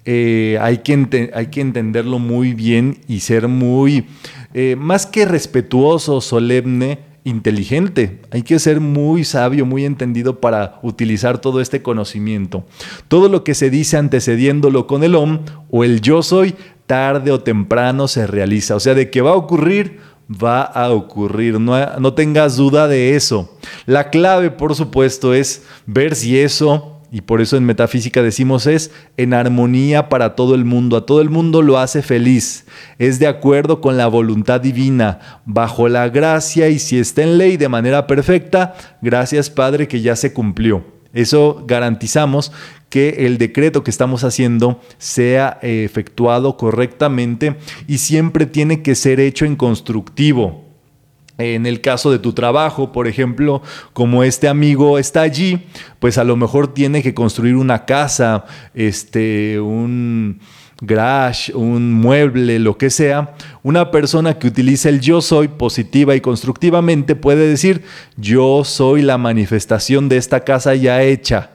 [0.06, 4.06] eh, hay, que hay, que entenderlo muy bien y ser muy,
[4.54, 8.22] eh, más que respetuoso, solemne, inteligente.
[8.30, 12.64] Hay que ser muy sabio, muy entendido para utilizar todo este conocimiento.
[13.08, 15.40] Todo lo que se dice antecediéndolo con el OM
[15.72, 16.54] o el yo soy,
[16.86, 18.76] tarde o temprano se realiza.
[18.76, 21.60] O sea, de que va a ocurrir, va a ocurrir.
[21.60, 23.58] No, no tengas duda de eso.
[23.88, 28.92] La clave, por supuesto, es ver si eso y por eso en metafísica decimos es
[29.16, 32.66] en armonía para todo el mundo, a todo el mundo lo hace feliz,
[33.00, 37.56] es de acuerdo con la voluntad divina, bajo la gracia y si está en ley
[37.56, 40.84] de manera perfecta, gracias Padre que ya se cumplió.
[41.14, 42.52] Eso garantizamos
[42.90, 47.56] que el decreto que estamos haciendo sea eh, efectuado correctamente
[47.88, 50.65] y siempre tiene que ser hecho en constructivo.
[51.38, 55.66] En el caso de tu trabajo, por ejemplo, como este amigo está allí,
[56.00, 60.40] pues a lo mejor tiene que construir una casa, este, un
[60.82, 63.34] garage, un mueble, lo que sea.
[63.64, 67.84] Una persona que utiliza el yo soy positiva y constructivamente puede decir,
[68.16, 71.55] yo soy la manifestación de esta casa ya hecha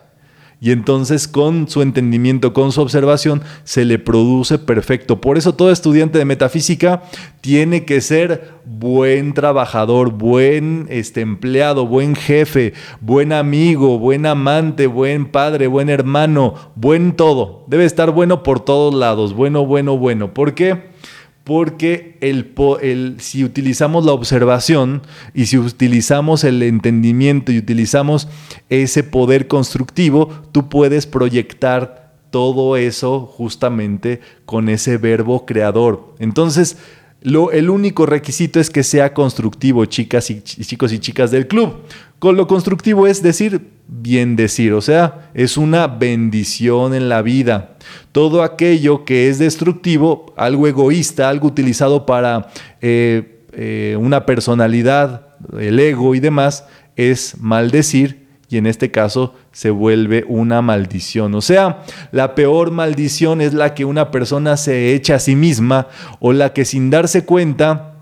[0.60, 5.20] y entonces con su entendimiento, con su observación, se le produce perfecto.
[5.20, 7.02] Por eso todo estudiante de metafísica
[7.40, 15.26] tiene que ser buen trabajador, buen este, empleado, buen jefe, buen amigo, buen amante, buen
[15.30, 17.64] padre, buen hermano, buen todo.
[17.66, 20.34] Debe estar bueno por todos lados, bueno, bueno, bueno.
[20.34, 20.89] ¿Por qué?
[21.44, 25.02] Porque el, si utilizamos la observación
[25.34, 28.28] y si utilizamos el entendimiento y utilizamos
[28.68, 32.00] ese poder constructivo, tú puedes proyectar
[32.30, 36.14] todo eso justamente con ese verbo creador.
[36.18, 36.76] Entonces,
[37.22, 41.76] lo, el único requisito es que sea constructivo, chicas y chicos y chicas del club.
[42.18, 47.76] Con lo constructivo es decir, bien decir, o sea, es una bendición en la vida.
[48.12, 55.26] Todo aquello que es destructivo, algo egoísta, algo utilizado para eh, eh, una personalidad,
[55.58, 56.64] el ego y demás,
[56.96, 58.19] es maldecir
[58.50, 61.34] y en este caso se vuelve una maldición.
[61.36, 65.86] O sea, la peor maldición es la que una persona se echa a sí misma
[66.18, 67.94] o la que sin darse cuenta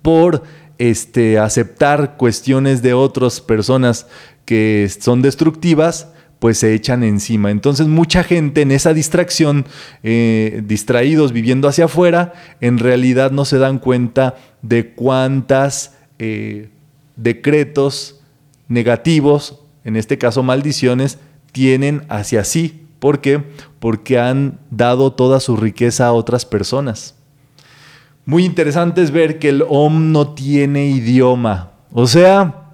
[0.00, 0.42] por
[0.78, 4.06] este, aceptar cuestiones de otras personas
[4.46, 7.50] que son destructivas, pues se echan encima.
[7.50, 9.66] Entonces mucha gente en esa distracción,
[10.02, 16.70] eh, distraídos viviendo hacia afuera, en realidad no se dan cuenta de cuántas eh,
[17.16, 18.22] decretos
[18.68, 21.18] negativos, en este caso maldiciones,
[21.52, 22.86] tienen hacia sí.
[22.98, 23.42] ¿Por qué?
[23.80, 27.16] Porque han dado toda su riqueza a otras personas.
[28.24, 31.72] muy interesante es ver que el Om no tiene idioma.
[31.92, 32.72] O sea,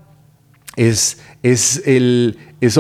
[0.77, 2.77] es, es el es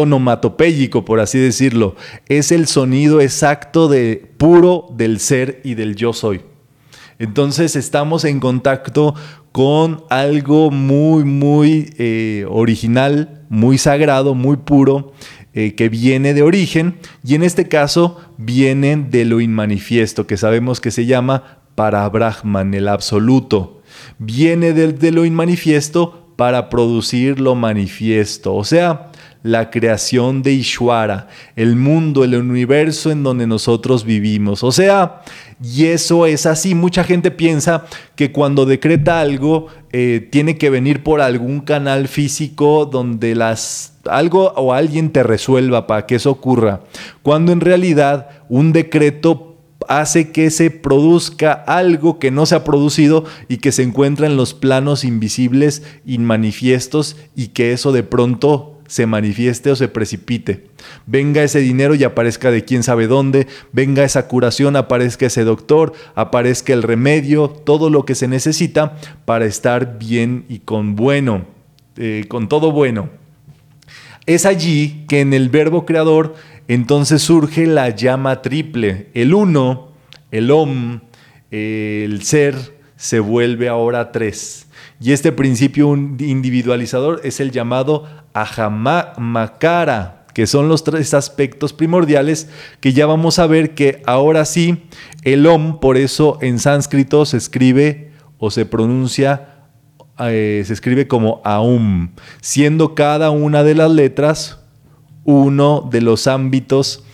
[1.05, 1.97] por así decirlo.
[2.29, 6.43] Es el sonido exacto de puro del ser y del yo soy.
[7.21, 9.15] Entonces estamos en contacto
[9.53, 15.13] con algo muy, muy eh, original, muy sagrado, muy puro,
[15.53, 20.81] eh, que viene de origen y en este caso viene de lo inmanifiesto, que sabemos
[20.81, 23.83] que se llama para Brahman, el absoluto.
[24.19, 29.11] Viene de lo inmanifiesto para producir lo manifiesto, o sea,
[29.43, 34.63] la creación de Ishwara, el mundo, el universo en donde nosotros vivimos.
[34.63, 35.23] O sea,
[35.63, 36.75] y eso es así.
[36.75, 42.87] Mucha gente piensa que cuando decreta algo eh, tiene que venir por algún canal físico
[42.87, 46.81] donde las algo o alguien te resuelva para que eso ocurra.
[47.23, 49.51] Cuando en realidad un decreto
[49.89, 54.37] hace que se produzca algo que no se ha producido y que se encuentra en
[54.37, 60.67] los planos invisibles, inmanifiestos y que eso de pronto se manifieste o se precipite.
[61.07, 65.93] Venga ese dinero y aparezca de quién sabe dónde, venga esa curación, aparezca ese doctor,
[66.17, 71.45] aparezca el remedio, todo lo que se necesita para estar bien y con bueno,
[71.97, 73.11] eh, con todo bueno.
[74.27, 76.35] Es allí que en el verbo creador
[76.67, 79.93] entonces surge la llama triple, el uno,
[80.33, 80.99] el om,
[81.53, 82.57] el ser,
[82.97, 84.67] se vuelve ahora tres.
[85.03, 92.93] Y este principio individualizador es el llamado Ahamakara, que son los tres aspectos primordiales que
[92.93, 94.85] ya vamos a ver que ahora sí,
[95.23, 99.65] el Om, por eso en sánscrito se escribe o se pronuncia,
[100.19, 102.11] eh, se escribe como Aum,
[102.43, 104.59] siendo cada una de las letras
[105.25, 107.05] uno de los ámbitos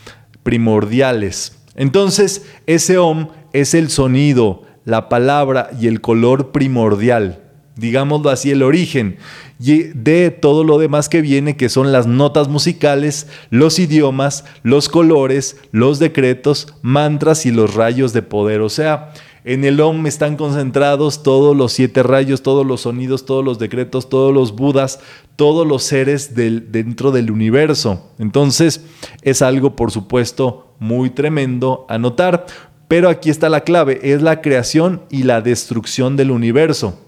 [0.42, 1.56] primordiales.
[1.76, 7.45] Entonces, ese Om es el sonido, la palabra y el color primordial
[7.76, 9.18] digámoslo así, el origen
[9.58, 15.58] de todo lo demás que viene, que son las notas musicales, los idiomas, los colores,
[15.72, 18.60] los decretos, mantras y los rayos de poder.
[18.60, 19.12] O sea,
[19.44, 24.08] en el OM están concentrados todos los siete rayos, todos los sonidos, todos los decretos,
[24.08, 24.98] todos los budas,
[25.36, 28.10] todos los seres del, dentro del universo.
[28.18, 28.84] Entonces,
[29.22, 32.46] es algo, por supuesto, muy tremendo a notar.
[32.88, 37.05] Pero aquí está la clave, es la creación y la destrucción del universo.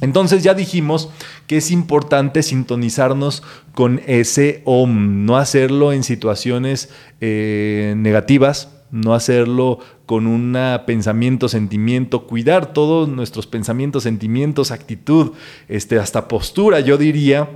[0.00, 1.10] Entonces ya dijimos
[1.46, 3.42] que es importante sintonizarnos
[3.74, 12.26] con ese OM, no hacerlo en situaciones eh, negativas, no hacerlo con un pensamiento, sentimiento,
[12.26, 15.32] cuidar todos nuestros pensamientos, sentimientos, actitud,
[15.68, 17.48] este, hasta postura, yo diría,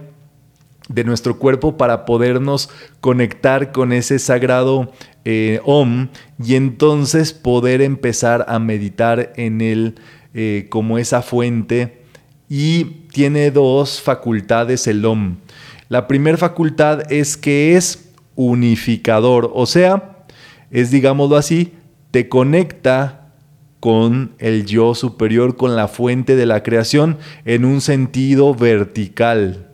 [0.88, 2.70] de nuestro cuerpo para podernos
[3.01, 4.90] conectar con ese sagrado
[5.24, 6.09] eh, OM
[6.42, 9.96] y entonces poder empezar a meditar en él
[10.35, 11.97] eh, como esa fuente
[12.48, 15.37] y tiene dos facultades el OM.
[15.88, 20.24] La primera facultad es que es unificador, o sea,
[20.70, 21.72] es digámoslo así,
[22.11, 23.32] te conecta
[23.80, 29.68] con el yo superior, con la fuente de la creación en un sentido vertical.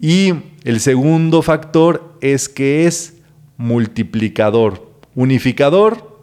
[0.00, 0.32] Y
[0.64, 3.16] el segundo factor es que es
[3.56, 6.20] multiplicador, unificador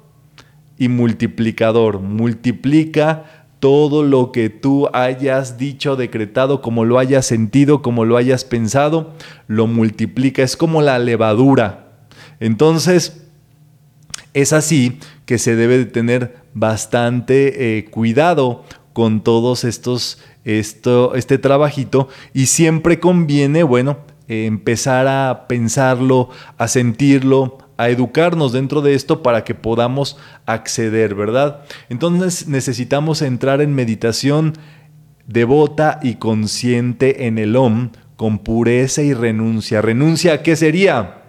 [0.77, 1.99] y multiplicador.
[1.99, 3.34] Multiplica
[3.65, 9.15] todo lo que tú hayas dicho, decretado, como lo hayas sentido, como lo hayas pensado,
[9.47, 10.43] lo multiplica.
[10.43, 11.87] Es como la levadura.
[12.39, 13.25] Entonces,
[14.35, 21.39] es así que se debe de tener bastante eh, cuidado con todos estos, esto, este
[21.39, 23.97] trabajito y siempre conviene, bueno,
[24.27, 31.61] empezar a pensarlo, a sentirlo, a educarnos dentro de esto para que podamos acceder, ¿verdad?
[31.89, 34.53] Entonces necesitamos entrar en meditación
[35.27, 39.81] devota y consciente en el OM con pureza y renuncia.
[39.81, 41.21] ¿Renuncia a qué sería?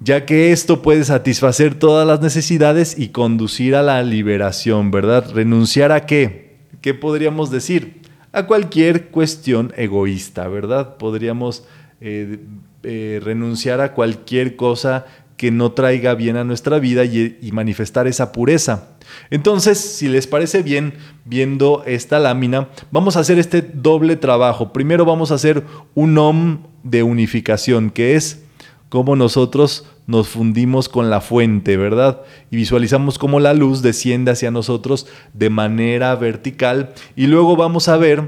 [0.00, 5.30] Ya que esto puede satisfacer todas las necesidades y conducir a la liberación, ¿verdad?
[5.32, 6.58] ¿Renunciar a qué?
[6.80, 8.02] ¿Qué podríamos decir?
[8.32, 10.96] A cualquier cuestión egoísta, ¿verdad?
[10.98, 11.64] Podríamos
[12.00, 12.40] eh,
[12.88, 18.30] eh, renunciar a cualquier cosa que no traiga bien a nuestra vida y, manifestar esa
[18.30, 18.90] pureza.
[19.28, 20.94] Entonces, si les parece bien,
[21.24, 24.72] viendo esta lámina, vamos a hacer este doble trabajo.
[24.72, 25.64] Primero vamos a hacer
[25.96, 28.44] un OM de unificación, que es
[28.88, 32.20] cómo nosotros nos fundimos con la fuente, ¿verdad?
[32.52, 36.94] Y visualizamos cómo la luz desciende hacia nosotros de manera vertical.
[37.16, 38.22] Y luego vamos a ver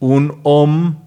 [0.00, 1.05] un OM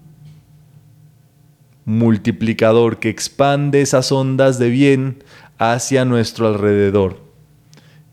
[1.84, 5.24] multiplicador que expande esas ondas de bien
[5.58, 7.20] hacia nuestro alrededor.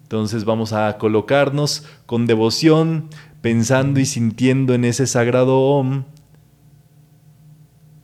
[0.03, 3.10] Entonces vamos a colocarnos con devoción,
[3.41, 6.06] pensando y sintiendo en ese sagrado Om,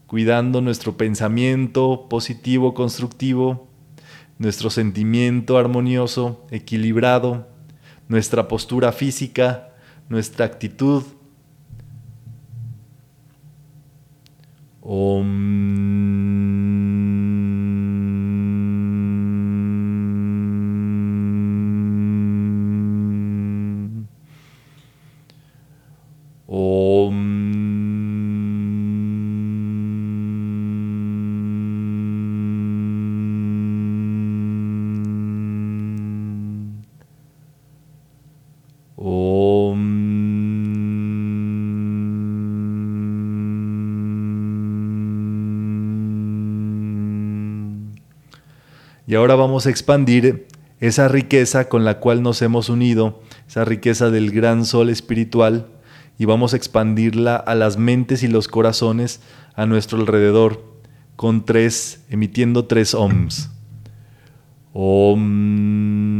[0.05, 3.67] cuidando nuestro pensamiento positivo, constructivo,
[4.37, 7.47] nuestro sentimiento armonioso, equilibrado,
[8.07, 9.69] nuestra postura física,
[10.09, 11.03] nuestra actitud.
[14.85, 15.63] Om.
[49.13, 50.47] Y ahora vamos a expandir
[50.79, 55.67] esa riqueza con la cual nos hemos unido, esa riqueza del gran sol espiritual,
[56.17, 59.21] y vamos a expandirla a las mentes y los corazones
[59.53, 60.63] a nuestro alrededor,
[61.15, 63.51] con tres, emitiendo tres ohms.
[64.73, 66.12] Om.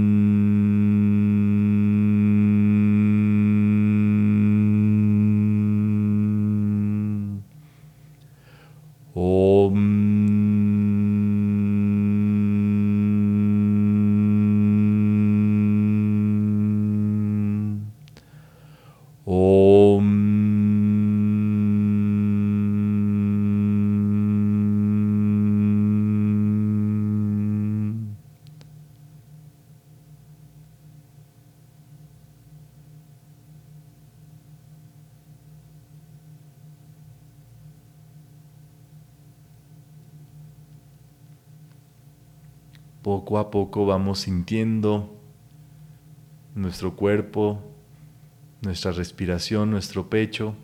[43.03, 45.13] Poco a poco vamos sintiendo
[46.55, 47.61] nuestro cuerpo,
[48.61, 50.55] nuestra respiración, nuestro pecho.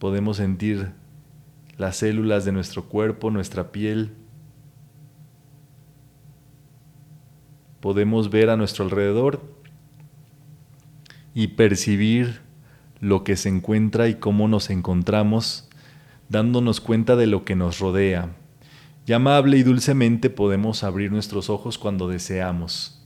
[0.00, 0.90] Podemos sentir
[1.76, 4.10] las células de nuestro cuerpo, nuestra piel.
[7.78, 9.40] Podemos ver a nuestro alrededor
[11.32, 12.40] y percibir
[12.98, 15.68] lo que se encuentra y cómo nos encontramos,
[16.28, 18.34] dándonos cuenta de lo que nos rodea.
[19.06, 23.00] Y amable y dulcemente podemos abrir nuestros ojos cuando deseamos.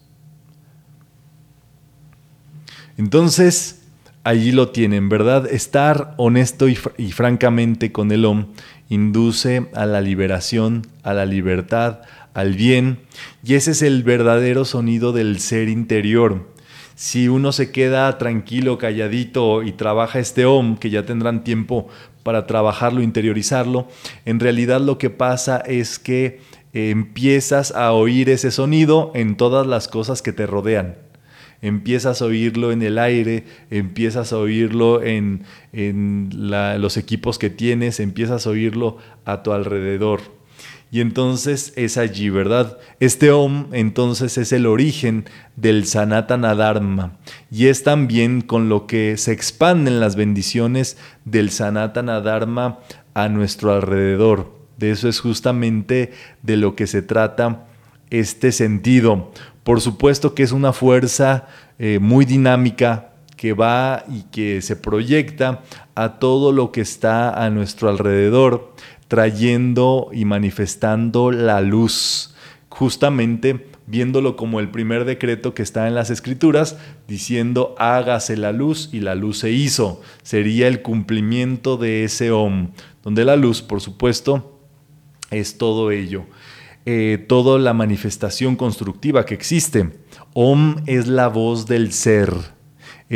[2.97, 3.85] Entonces,
[4.23, 5.47] allí lo tienen, ¿verdad?
[5.47, 6.77] Estar honesto y,
[7.13, 8.47] francamente con el OM
[8.89, 12.01] induce a la liberación, a la libertad,
[12.33, 13.01] al bien,
[13.45, 16.53] y ese es el verdadero sonido del ser interior.
[16.97, 21.89] Si uno se queda tranquilo, calladito y trabaja este OM, que ya tendrán tiempo
[22.25, 23.87] para trabajarlo, interiorizarlo,
[24.25, 26.41] en realidad lo que pasa es que
[26.73, 30.97] eh, empiezas a oír ese sonido en todas las cosas que te rodean.
[31.63, 38.47] Empiezas a oírlo en el aire, empiezas a oírlo en, los equipos que tienes, empiezas
[38.47, 40.21] a oírlo a tu alrededor.
[40.95, 42.79] Y entonces es allí, ¿verdad?
[43.01, 45.25] Este Om entonces es el origen
[45.57, 47.17] del Sanatana Dharma
[47.51, 52.79] y es también con lo que se expanden las bendiciones del Sanatana Dharma
[53.13, 54.57] a nuestro alrededor.
[54.79, 57.67] De eso es justamente de lo que se trata
[58.11, 59.33] este sentido.
[59.65, 61.49] Por supuesto que es una fuerza
[61.81, 65.63] eh, muy dinámica que va y que se proyecta
[65.95, 68.75] a todo lo que está a nuestro alrededor
[69.15, 72.35] trayendo y manifestando la luz,
[72.69, 78.91] justamente viéndolo como el primer decreto que está en las escrituras, diciendo hágase la luz
[78.93, 80.03] y la luz se hizo.
[80.25, 82.71] Sería el cumplimiento de ese Om,
[83.05, 84.59] donde la luz, por supuesto,
[85.31, 86.25] es todo ello.
[86.85, 89.91] Eh, toda la manifestación constructiva que existe.
[90.33, 92.33] Om es la voz del ser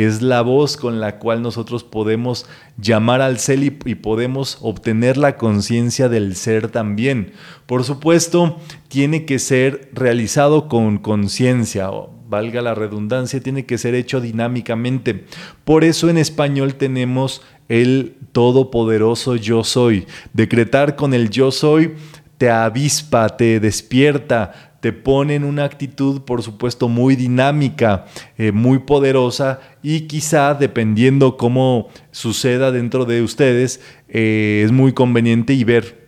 [0.05, 2.45] es la voz con la cual nosotros podemos
[2.77, 7.33] llamar al ser y, podemos obtener la conciencia del ser también.
[7.65, 11.89] Por supuesto, tiene que ser realizado con conciencia,
[12.29, 15.25] valga la redundancia, tiene que ser hecho dinámicamente.
[15.65, 20.07] Por eso en español tenemos el todopoderoso yo soy.
[20.31, 21.95] Decretar con el yo soy
[22.37, 28.05] te avispa, te despierta, te pone en una actitud, por supuesto, muy dinámica,
[28.37, 35.53] eh, muy poderosa y quizá, dependiendo cómo suceda dentro de ustedes, eh, es muy conveniente
[35.53, 35.98] y ver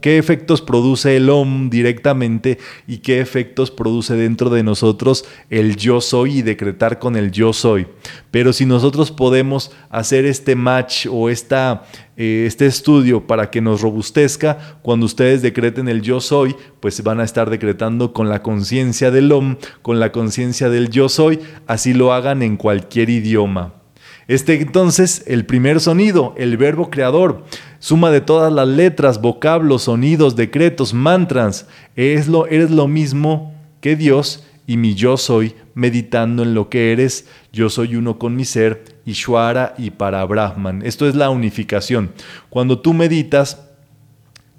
[0.00, 6.00] qué efectos produce el OM directamente y qué efectos produce dentro de nosotros el yo
[6.00, 7.86] soy y decretar con el yo soy.
[8.30, 11.84] Pero si nosotros podemos hacer este match o esta,
[12.16, 17.20] eh, este estudio para que nos robustezca, cuando ustedes decreten el yo soy, pues van
[17.20, 21.94] a estar decretando con la conciencia del OM, con la conciencia del yo soy, así
[21.94, 23.85] lo hagan en cualquier idioma.
[24.28, 27.44] Este entonces, el primer sonido, el verbo creador,
[27.78, 33.94] suma de todas las letras, vocablos, sonidos, decretos, mantras, es lo, eres lo mismo que
[33.94, 38.44] Dios y mi yo soy, meditando en lo que eres, yo soy uno con mi
[38.44, 40.82] ser, Ishwara y para Brahman.
[40.84, 42.10] Esto es la unificación.
[42.50, 43.62] Cuando tú meditas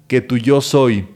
[0.06, 1.06] que tu yo soy,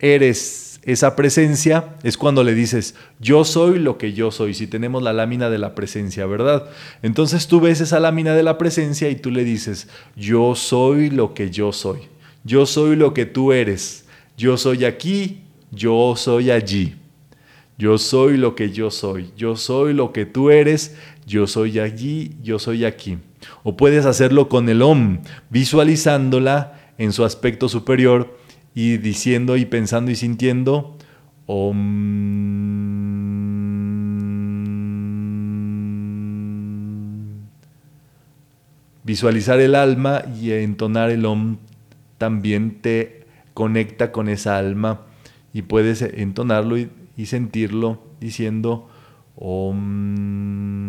[0.00, 5.02] eres esa presencia es cuando le dices, yo soy lo que yo soy, si tenemos
[5.02, 6.68] la lámina de la presencia, ¿verdad?
[7.02, 11.32] Entonces tú ves esa lámina de la presencia y tú le dices, yo soy lo
[11.32, 12.00] que yo soy,
[12.44, 14.04] yo soy lo que tú eres,
[14.36, 16.96] yo soy aquí, yo soy allí,
[17.78, 22.36] yo soy lo que yo soy, yo soy lo que tú eres, yo soy allí,
[22.42, 23.18] yo soy aquí.
[23.62, 25.20] O puedes hacerlo con el OM,
[25.50, 28.43] visualizándola en su aspecto superior
[28.74, 30.96] y diciendo y pensando y sintiendo
[39.04, 41.58] Visualizar el alma y entonar el om
[42.16, 45.02] también te conecta con esa alma
[45.52, 48.88] y puedes entonarlo y, y sentirlo diciendo
[49.36, 50.83] om.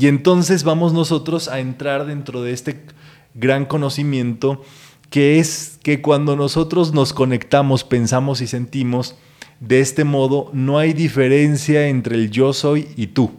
[0.00, 2.86] Y entonces vamos nosotros a entrar dentro de este
[3.34, 4.62] gran conocimiento
[5.10, 9.16] que es que cuando nosotros nos conectamos, pensamos y sentimos,
[9.60, 13.32] de este modo no hay diferencia entre el yo soy y tú.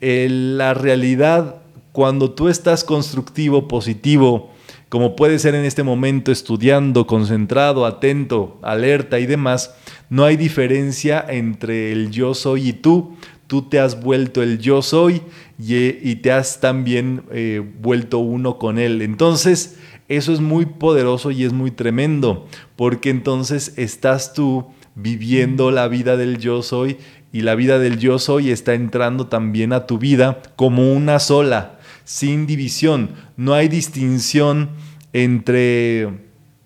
[0.00, 1.62] la realidad,
[1.92, 4.50] cuando tú estás constructivo, positivo,
[4.90, 9.74] como puede ser en este momento, estudiando, concentrado, atento, alerta y demás,
[10.10, 13.16] no hay diferencia entre el yo soy y tú,
[13.46, 15.22] tú te has vuelto el yo soy
[15.58, 19.02] y, te has también eh, vuelto uno con él.
[19.02, 19.76] Entonces,
[20.08, 26.16] eso es muy poderoso y es muy tremendo, porque entonces estás tú viviendo la vida
[26.16, 26.98] del yo soy
[27.32, 31.78] y la vida del yo soy está entrando también a tu vida como una sola,
[32.04, 33.10] sin división.
[33.36, 34.70] No hay distinción
[35.12, 36.08] entre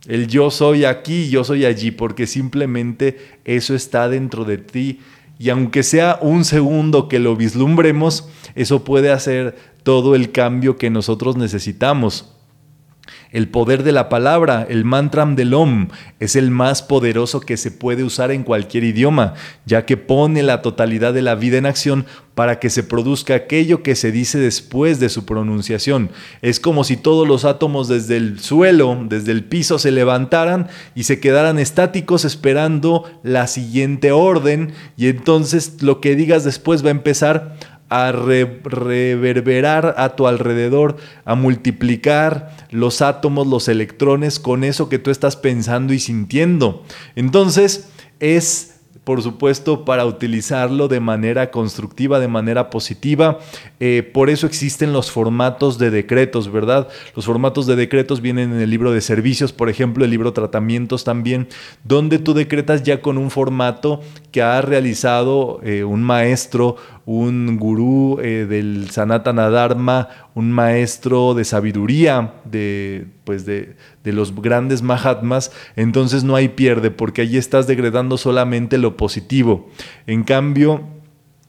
[0.06, 5.00] el yo soy aquí y yo soy allí, porque simplemente eso está dentro de ti
[5.38, 10.90] y aunque sea un segundo que lo vislumbremos, eso puede hacer todo el cambio que
[10.90, 12.34] nosotros necesitamos.
[13.30, 17.70] El poder de la palabra, el mantram del Om, es el más poderoso que se
[17.70, 19.34] puede usar en cualquier idioma,
[19.66, 23.82] ya que pone la totalidad de la vida en acción para que se produzca aquello
[23.82, 26.10] que se dice después de su pronunciación.
[26.40, 31.02] Es como si todos los átomos desde el suelo, desde el piso, se levantaran y
[31.02, 36.92] se quedaran estáticos esperando la siguiente orden, y entonces lo que digas después va a
[36.92, 37.56] empezar
[37.88, 45.10] a reverberar a tu alrededor, a multiplicar los átomos, los electrones con eso que tú
[45.10, 46.82] estás pensando y sintiendo.
[47.16, 47.88] Entonces
[48.20, 48.78] es
[49.08, 53.38] por supuesto, para utilizarlo de manera constructiva, de manera positiva.
[53.80, 56.88] Eh, por eso existen los formatos de decretos, ¿verdad?
[57.16, 61.04] Los formatos de decretos vienen en el libro de servicios, por ejemplo, el libro tratamientos
[61.04, 61.48] también,
[61.84, 66.76] donde tú decretas ya con un formato que ha realizado eh, un maestro,
[67.10, 74.34] un gurú eh, del Sanatana Dharma, un maestro de sabiduría de, pues de, de, los
[74.34, 79.70] grandes Mahatmas, entonces no hay pierde porque allí estás degradando solamente lo positivo.
[80.06, 80.82] En cambio,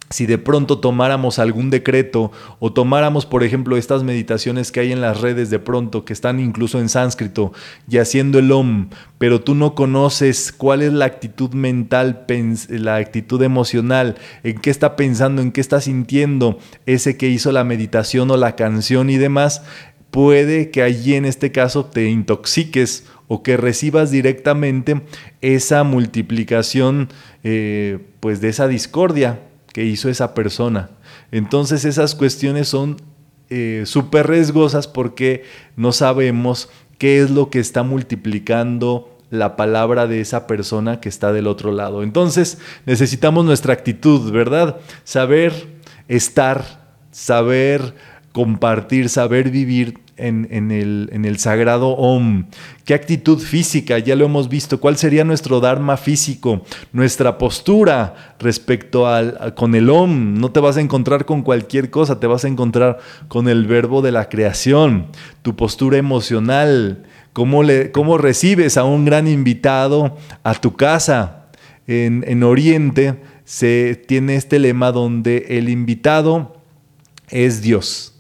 [0.09, 5.01] si de pronto tomáramos algún decreto o tomáramos, por ejemplo, estas meditaciones que hay en
[5.01, 7.53] las redes de pronto, que están incluso en sánscrito,
[7.87, 8.89] y haciendo el OM,
[9.19, 12.25] pero tú no conoces cuál es la actitud mental,
[12.69, 16.57] la actitud emocional, en qué está pensando, en qué está sintiendo
[16.87, 19.61] ese que hizo la meditación o la canción y demás,
[20.09, 25.01] puede que allí en este caso te intoxiques o que recibas directamente
[25.41, 27.09] esa multiplicación
[27.43, 29.39] eh, pues de esa discordia
[29.73, 30.89] que hizo esa persona.
[31.31, 32.97] Entonces esas cuestiones son
[33.49, 35.43] eh, súper riesgosas porque
[35.75, 41.31] no sabemos qué es lo que está multiplicando la palabra de esa persona que está
[41.31, 42.03] del otro lado.
[42.03, 44.77] Entonces necesitamos nuestra actitud, ¿verdad?
[45.03, 45.53] Saber
[46.07, 46.63] estar,
[47.11, 47.95] saber
[48.31, 52.45] compartir, saber vivir en, el, sagrado Om?
[52.85, 53.99] ¿Qué actitud física?
[53.99, 54.79] Ya lo hemos visto.
[54.79, 56.63] ¿Cuál sería nuestro Dharma físico?
[56.91, 60.39] Nuestra postura respecto al, con el Om.
[60.39, 64.01] No te vas a encontrar con cualquier cosa, te vas a encontrar con el verbo
[64.01, 65.07] de la creación.
[65.41, 67.05] Tu postura emocional.
[67.33, 71.35] ¿Cómo, le, cómo recibes a un gran invitado a tu casa?
[71.87, 73.15] En Oriente
[73.45, 76.61] se tiene este lema donde el invitado
[77.29, 78.18] es Dios.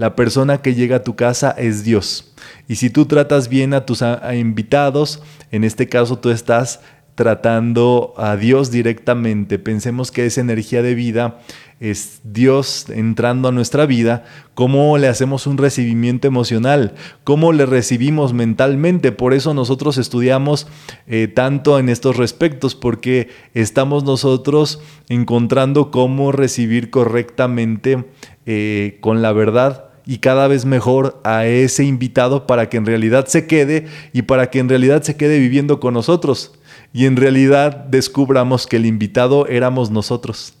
[0.00, 2.32] La persona que llega a tu casa es Dios.
[2.66, 6.80] Y si tú tratas bien a tus invitados, en este caso tú estás
[7.16, 9.58] tratando a Dios directamente.
[9.58, 11.40] Pensemos que esa energía de vida
[11.80, 14.24] es Dios entrando a nuestra vida,
[14.54, 19.12] cómo le hacemos un recibimiento emocional, cómo le recibimos mentalmente.
[19.12, 20.66] Por eso nosotros estudiamos
[21.08, 24.80] eh, tanto en estos respectos, porque estamos nosotros
[25.10, 28.06] encontrando cómo recibir correctamente
[28.46, 33.26] eh, con la verdad y cada vez mejor a ese invitado para que en realidad
[33.26, 36.58] se quede y para que en realidad se quede viviendo con nosotros
[36.92, 40.54] y en realidad descubramos que el invitado éramos nosotros.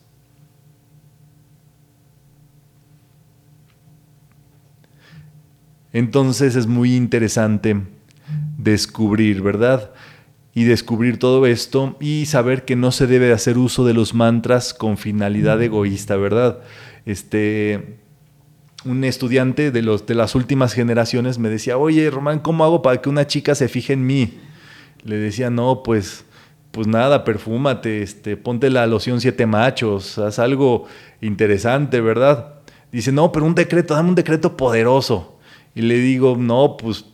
[5.92, 7.76] Entonces es muy interesante
[8.56, 9.90] descubrir, ¿verdad?
[10.54, 14.72] Y descubrir todo esto y saber que no se debe hacer uso de los mantras
[14.72, 16.60] con finalidad egoísta, ¿verdad?
[17.04, 17.99] Este,
[18.84, 23.00] un estudiante de, los, de las últimas generaciones me decía, oye, Román, ¿cómo hago para
[23.00, 24.38] que una chica se fije en mí?
[25.04, 26.24] Le decía, no, pues,
[26.70, 30.86] pues nada, perfúmate, este, ponte la loción siete machos, haz algo
[31.20, 32.54] interesante, ¿verdad?
[32.92, 35.38] Dice, no, pero un decreto, dame un decreto poderoso.
[35.74, 37.04] Y le digo, no, pues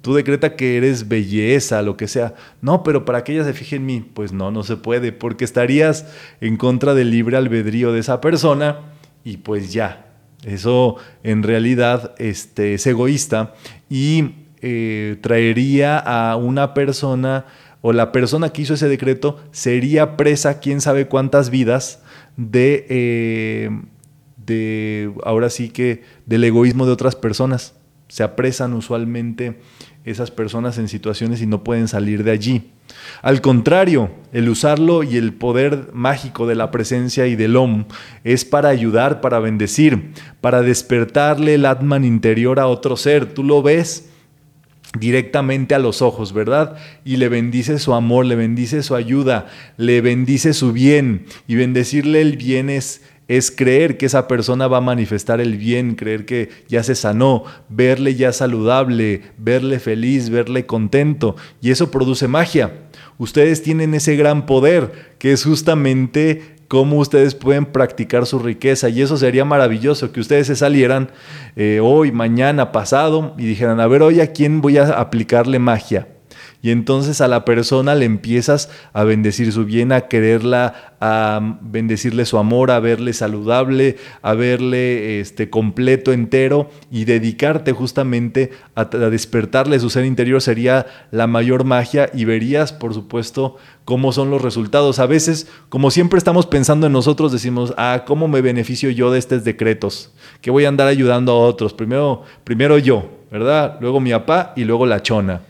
[0.00, 2.34] tú decreta que eres belleza, lo que sea.
[2.60, 5.44] No, pero para que ella se fije en mí, pues no, no se puede, porque
[5.44, 6.06] estarías
[6.40, 8.80] en contra del libre albedrío de esa persona
[9.24, 10.11] y pues ya,
[10.44, 13.54] eso en realidad este, es egoísta
[13.88, 17.46] y eh, traería a una persona
[17.80, 22.00] o la persona que hizo ese decreto sería presa quién sabe cuántas vidas
[22.36, 23.70] de, eh,
[24.36, 27.74] de ahora sí que del egoísmo de otras personas.
[28.08, 29.58] Se apresan usualmente
[30.04, 32.70] esas personas en situaciones y no pueden salir de allí.
[33.22, 37.84] Al contrario, el usarlo y el poder mágico de la presencia y del Om
[38.24, 43.34] es para ayudar, para bendecir, para despertarle el Atman interior a otro ser.
[43.34, 44.08] Tú lo ves
[44.98, 46.76] directamente a los ojos, ¿verdad?
[47.04, 49.46] Y le bendice su amor, le bendice su ayuda,
[49.76, 51.26] le bendice su bien.
[51.46, 55.94] Y bendecirle el bien es es creer que esa persona va a manifestar el bien,
[55.94, 61.36] creer que ya se sanó, verle ya saludable, verle feliz, verle contento.
[61.60, 62.72] Y eso produce magia.
[63.18, 68.88] Ustedes tienen ese gran poder, que es justamente cómo ustedes pueden practicar su riqueza.
[68.88, 71.10] Y eso sería maravilloso, que ustedes se salieran
[71.54, 76.08] eh, hoy, mañana, pasado y dijeran, a ver, hoy a quién voy a aplicarle magia
[76.62, 82.24] y entonces a la persona le empiezas a bendecir su bien, a quererla, a bendecirle
[82.24, 89.10] su amor, a verle saludable, a verle este, completo, entero y dedicarte justamente a, a
[89.10, 94.40] despertarle su ser interior sería la mayor magia y verías, por supuesto, cómo son los
[94.40, 95.00] resultados.
[95.00, 99.18] A veces, como siempre estamos pensando en nosotros, decimos, ah, ¿cómo me beneficio yo de
[99.18, 100.12] estos decretos?
[100.40, 101.72] Que voy a andar ayudando a otros.
[101.72, 103.78] Primero, primero yo, ¿verdad?
[103.80, 105.40] Luego mi papá y luego la chona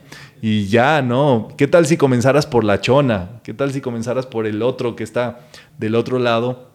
[0.45, 1.47] y ya, ¿no?
[1.55, 3.39] ¿Qué tal si comenzaras por la chona?
[3.43, 5.39] ¿Qué tal si comenzaras por el otro que está
[5.77, 6.67] del otro lado?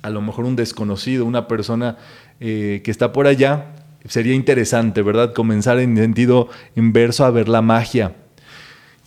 [0.00, 1.98] A lo mejor un desconocido, una persona
[2.40, 3.74] eh, que está por allá.
[4.06, 5.34] Sería interesante, ¿verdad?
[5.34, 8.16] Comenzar en sentido inverso a ver la magia.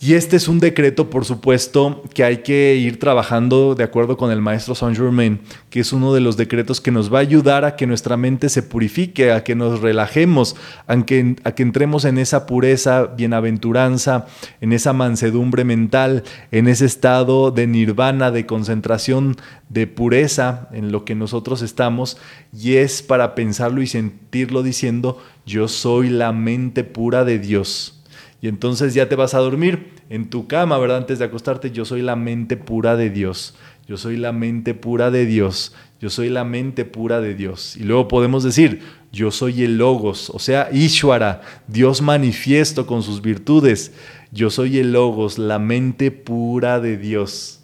[0.00, 4.30] Y este es un decreto, por supuesto, que hay que ir trabajando de acuerdo con
[4.30, 5.40] el maestro Saint Germain,
[5.70, 8.48] que es uno de los decretos que nos va a ayudar a que nuestra mente
[8.48, 10.54] se purifique, a que nos relajemos,
[10.86, 14.26] a que, a que entremos en esa pureza, bienaventuranza,
[14.60, 16.22] en esa mansedumbre mental,
[16.52, 19.34] en ese estado de nirvana, de concentración,
[19.68, 22.18] de pureza en lo que nosotros estamos.
[22.56, 27.97] Y es para pensarlo y sentirlo diciendo, yo soy la mente pura de Dios.
[28.40, 30.98] Y entonces ya te vas a dormir en tu cama, ¿verdad?
[30.98, 33.54] Antes de acostarte, yo soy la mente pura de Dios.
[33.88, 35.74] Yo soy la mente pura de Dios.
[36.00, 37.76] Yo soy la mente pura de Dios.
[37.76, 38.80] Y luego podemos decir,
[39.12, 43.92] yo soy el Logos, o sea, Ishwara, Dios manifiesto con sus virtudes.
[44.30, 47.60] Yo soy el Logos, la mente pura de Dios.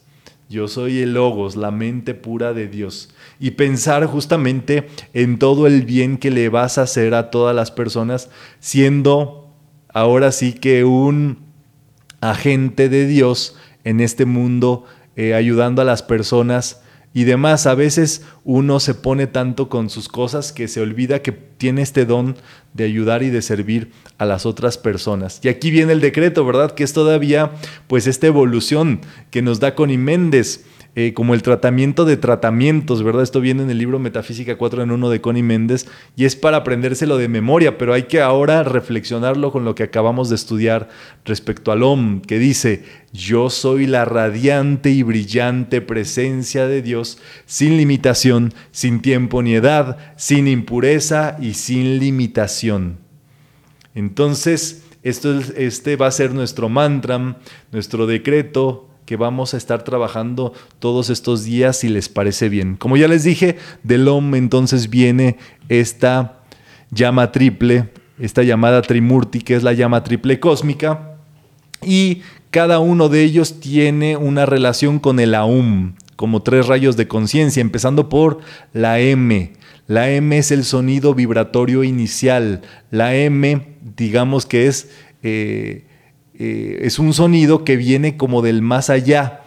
[0.48, 3.10] Yo soy el Logos, la mente pura de Dios.
[3.38, 7.70] Y pensar justamente en todo el bien que le vas a hacer a todas las
[7.70, 9.43] personas, siendo
[9.94, 11.38] ahora sí que un
[12.20, 14.84] agente de Dios en este mundo,
[15.16, 16.82] eh, ayudando a las personas
[17.14, 17.66] y demás.
[17.66, 22.04] A veces uno se pone tanto con sus cosas que se olvida que tiene este
[22.04, 22.36] don
[22.74, 25.40] de ayudar y de servir a las otras personas.
[25.42, 26.72] Y aquí viene el decreto, ¿verdad?
[26.72, 27.52] Que es todavía
[27.86, 30.64] pues esta evolución que nos da Connie Méndez.
[30.96, 33.24] Eh, como el tratamiento de tratamientos, ¿verdad?
[33.24, 36.58] Esto viene en el libro Metafísica 4 en 1 de Connie Méndez y es para
[36.58, 40.88] aprendérselo de memoria, pero hay que ahora reflexionarlo con lo que acabamos de estudiar
[41.24, 47.76] respecto al OM, que dice, yo soy la radiante y brillante presencia de Dios, sin
[47.76, 52.98] limitación, sin tiempo ni edad, sin impureza y sin limitación.
[53.96, 57.38] Entonces, esto, este va a ser nuestro mantra,
[57.72, 62.76] nuestro decreto, que vamos a estar trabajando todos estos días si les parece bien.
[62.76, 65.36] Como ya les dije, del OM entonces viene
[65.68, 66.40] esta
[66.90, 71.16] llama triple, esta llamada Trimurti, que es la llama triple cósmica,
[71.82, 77.08] y cada uno de ellos tiene una relación con el AUM, como tres rayos de
[77.08, 78.38] conciencia, empezando por
[78.72, 79.52] la M.
[79.86, 82.62] La M es el sonido vibratorio inicial.
[82.90, 84.90] La M, digamos que es...
[85.22, 85.86] Eh,
[86.38, 89.42] eh, es un sonido que viene como del más allá,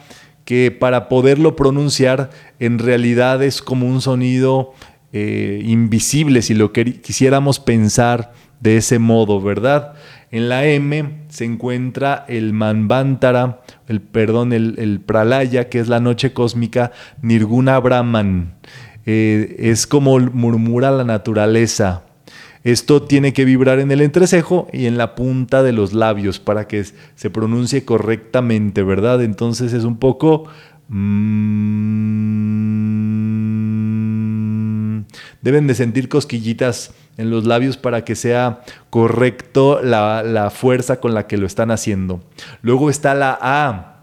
[0.46, 2.30] que para poderlo pronunciar
[2.60, 4.74] en realidad es como un sonido
[5.12, 8.32] eh, invisible, si lo quisiéramos pensar
[8.62, 9.94] de ese modo, ¿verdad?
[10.32, 16.34] En la M se encuentra el Manvantara, el perdón, el, Pralaya, que es la noche
[16.34, 18.56] cósmica, Nirguna Brahman.
[19.06, 22.04] Eh, es como murmura la naturaleza,
[22.72, 26.68] esto tiene que vibrar en el entrecejo y en la punta de los labios para
[26.68, 26.84] que
[27.16, 29.24] se pronuncie correctamente, ¿verdad?
[29.24, 30.50] Entonces es un poco...
[30.90, 31.78] Mm,
[35.42, 41.14] deben de sentir cosquillitas en los labios para que sea correcto la, la fuerza con
[41.14, 42.22] la que lo están haciendo.
[42.62, 43.94] Luego está la A.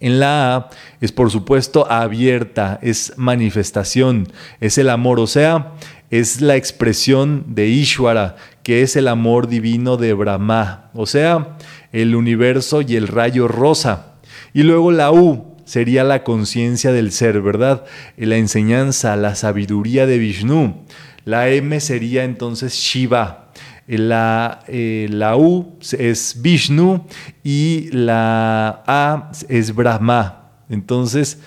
[0.00, 0.70] En la A
[1.00, 4.26] es por supuesto abierta, es manifestación,
[4.60, 5.74] es el amor, o sea,
[6.10, 11.56] es la expresión de Ishwara, que es el amor divino de Brahma, o sea,
[11.92, 14.14] el universo y el rayo rosa.
[14.52, 17.84] Y luego la U sería la conciencia del ser, ¿verdad?
[18.16, 20.84] La enseñanza, la sabiduría de Vishnu.
[21.24, 23.52] La M sería entonces Shiva.
[23.86, 27.06] La, eh, la U es Vishnu
[27.42, 30.50] y la A es Brahma.
[30.70, 31.38] Entonces,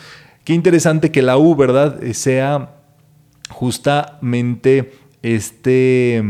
[0.43, 1.99] qué interesante que la U, ¿verdad?
[2.13, 2.76] Sea
[3.49, 4.91] justamente
[5.21, 6.23] este,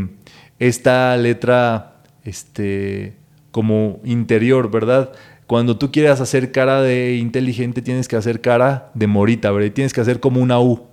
[0.59, 3.13] esta letra este,
[3.51, 5.11] como interior, ¿verdad?
[5.45, 9.71] Cuando tú quieras hacer cara de inteligente, tienes que hacer cara de morita, ¿verdad?
[9.71, 10.87] Tienes que hacer como una U.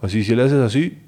[0.00, 0.98] Así, si le haces así,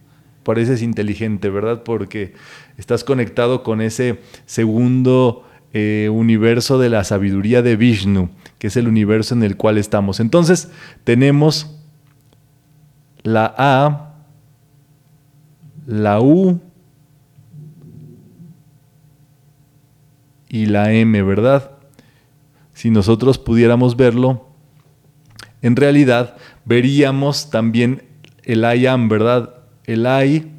[0.42, 1.82] pareces inteligente, ¿verdad?
[1.82, 2.34] Porque
[2.76, 8.86] estás conectado con ese segundo eh, universo de la sabiduría de Vishnu, que es el
[8.86, 10.20] universo en el cual estamos.
[10.20, 10.70] Entonces,
[11.02, 11.80] tenemos
[13.24, 14.14] la A,
[15.86, 16.60] la U
[20.48, 21.72] y la M, ¿verdad?
[22.74, 24.46] Si nosotros pudiéramos verlo,
[25.62, 28.04] en realidad veríamos también
[28.44, 29.54] el I am, ¿verdad?
[29.84, 30.52] El I,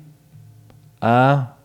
[0.99, 1.55] A,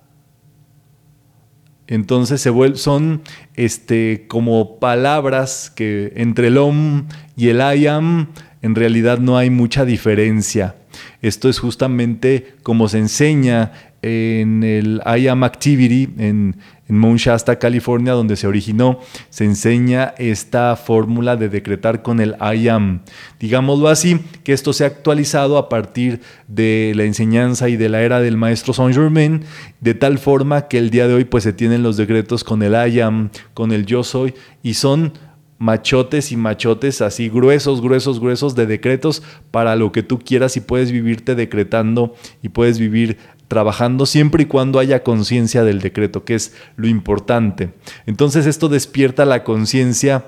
[1.87, 3.23] entonces se son
[3.55, 8.29] este, como palabras que entre el OM y el I am
[8.63, 10.77] en realidad no hay mucha diferencia.
[11.23, 16.57] Esto es justamente como se enseña en el I Am Activity en,
[16.89, 18.99] en Mount Shasta, California, donde se originó,
[19.29, 23.01] se enseña esta fórmula de decretar con el I Am.
[23.39, 28.01] Digámoslo así, que esto se ha actualizado a partir de la enseñanza y de la
[28.01, 29.43] era del maestro Saint Germain,
[29.81, 32.73] de tal forma que el día de hoy pues se tienen los decretos con el
[32.73, 35.13] I Am, con el yo soy, y son
[35.61, 40.63] machotes y machotes así gruesos, gruesos, gruesos de decretos para lo que tú quieras y
[40.63, 46.35] puedes vivirte decretando y puedes vivir trabajando siempre y cuando haya conciencia del decreto, que
[46.35, 47.75] es lo importante.
[48.07, 50.25] Entonces esto despierta la conciencia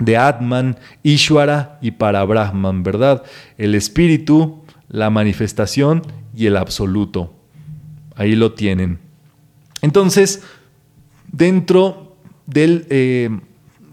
[0.00, 3.22] de Atman, Ishwara y para Brahman, ¿verdad?
[3.58, 6.02] El espíritu, la manifestación
[6.34, 7.32] y el absoluto.
[8.16, 8.98] Ahí lo tienen.
[9.82, 10.42] Entonces,
[11.30, 12.86] dentro del...
[12.90, 13.30] Eh,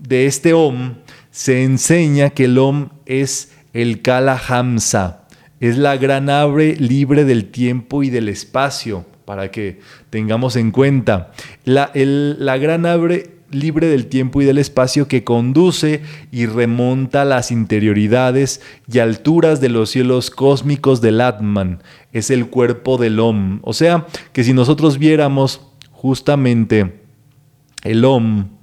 [0.08, 0.96] de este Om
[1.32, 5.28] se enseña que el Om es el Kala Hamsa,
[5.60, 9.80] es la gran ave libre del tiempo y del espacio, para que
[10.10, 11.32] tengamos en cuenta.
[11.64, 16.02] La, la gran ave libre del tiempo y del espacio que conduce
[16.32, 21.82] y remonta las interioridades y alturas de los cielos cósmicos del Atman,
[22.12, 23.60] es el cuerpo del Om.
[23.64, 27.02] O sea, que si nosotros viéramos justamente
[27.84, 28.55] el Om,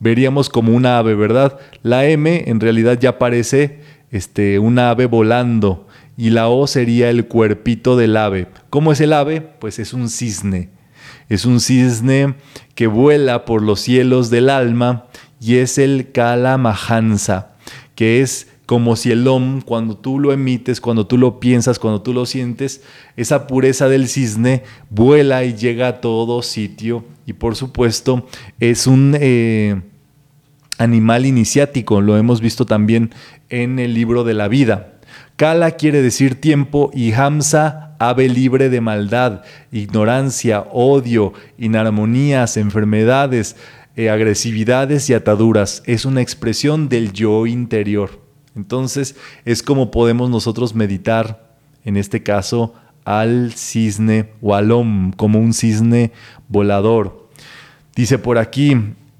[0.00, 1.58] veríamos como una ave, ¿verdad?
[1.82, 3.80] La M en realidad ya parece
[4.10, 5.86] este, un ave volando
[6.16, 8.48] y la O sería el cuerpito del ave.
[8.70, 9.40] ¿Cómo es el ave?
[9.40, 10.70] Pues es un cisne.
[11.28, 12.34] Es un cisne
[12.74, 15.06] que vuela por los cielos del alma
[15.40, 17.52] y es el Kalamahansa,
[17.94, 22.02] que es como si el Om, cuando tú lo emites, cuando tú lo piensas, cuando
[22.02, 22.82] tú lo sientes,
[23.16, 27.02] esa pureza del cisne vuela y llega a todo sitio.
[27.24, 28.26] Y por supuesto,
[28.60, 29.80] es un eh,
[30.76, 33.14] animal iniciático, lo hemos visto también
[33.48, 34.98] en el libro de la vida.
[35.36, 43.56] Kala quiere decir tiempo y Hamsa, ave libre de maldad, ignorancia, odio, inarmonías, enfermedades,
[43.96, 45.82] eh, agresividades y ataduras.
[45.86, 48.27] Es una expresión del yo interior.
[48.58, 51.54] Entonces es como podemos nosotros meditar,
[51.84, 56.10] en este caso, al cisne o al om, como un cisne
[56.48, 57.28] volador.
[57.94, 58.76] Dice por aquí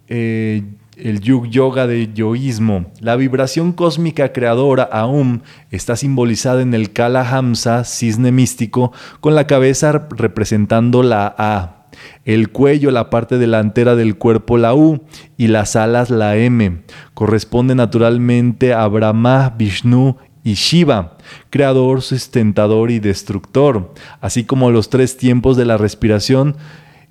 [0.09, 0.65] eh,
[0.97, 7.23] el Yug Yoga de yoísmo, la vibración cósmica creadora Aum está simbolizada en el Kala
[7.31, 11.78] Hamsa, cisne místico, con la cabeza representando la A
[12.25, 15.01] el cuello, la parte delantera del cuerpo, la U,
[15.37, 16.83] y las alas, la M.
[17.15, 21.17] Corresponde naturalmente a Brahma, Vishnu y Shiva,
[21.51, 26.57] creador, sustentador y destructor, así como los tres tiempos de la respiración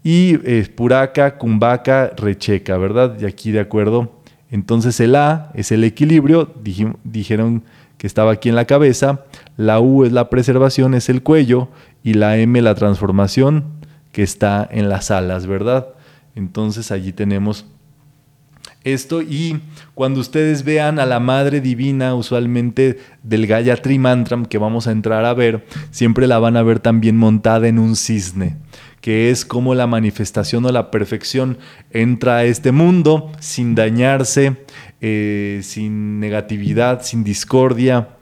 [0.04, 3.18] y eh, Puraka, Kumbhaka, Recheca, ¿verdad?
[3.20, 4.22] Y aquí de acuerdo.
[4.50, 6.54] Entonces el A es el equilibrio,
[7.04, 7.64] dijeron
[7.98, 9.26] que estaba aquí en la cabeza,
[9.58, 11.70] la U es la preservación, es el cuello,
[12.04, 13.66] y la M la transformación,
[14.18, 15.90] que está en las alas, ¿verdad?
[16.34, 17.68] Entonces allí tenemos
[18.84, 19.60] esto y
[19.94, 25.24] cuando ustedes vean a la Madre Divina, usualmente del Gayatri Mantram que vamos a entrar
[25.24, 28.58] a ver, siempre la van a ver también montada en un cisne,
[29.02, 31.60] que es como la manifestación o la perfección
[31.92, 34.66] entra a este mundo sin dañarse,
[35.00, 38.18] eh, sin negatividad, sin discordia,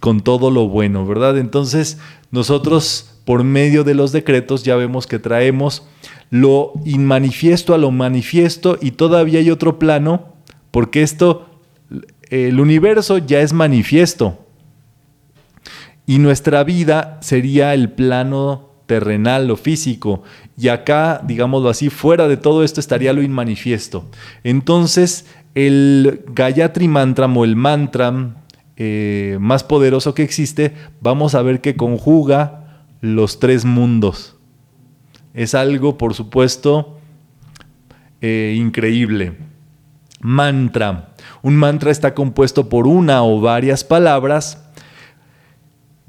[0.00, 1.36] con todo lo bueno, ¿verdad?
[1.36, 1.98] Entonces
[2.30, 5.86] nosotros por medio de los decretos ya vemos que traemos
[6.30, 10.34] lo inmanifiesto a lo manifiesto y todavía hay otro plano,
[10.70, 11.46] porque esto,
[12.30, 14.44] el universo ya es manifiesto
[16.06, 20.22] y nuestra vida sería el plano terrenal, lo físico,
[20.58, 24.04] y acá, digámoslo así, fuera de todo esto estaría lo inmanifiesto.
[24.42, 28.34] Entonces, el Gayatri Mantra o el mantra
[28.76, 32.63] eh, más poderoso que existe, vamos a ver que conjuga
[33.04, 34.34] los tres mundos.
[35.34, 36.98] Es algo, por supuesto,
[38.22, 39.36] eh, increíble.
[40.20, 41.14] Mantra.
[41.42, 44.64] Un mantra está compuesto por una o varias palabras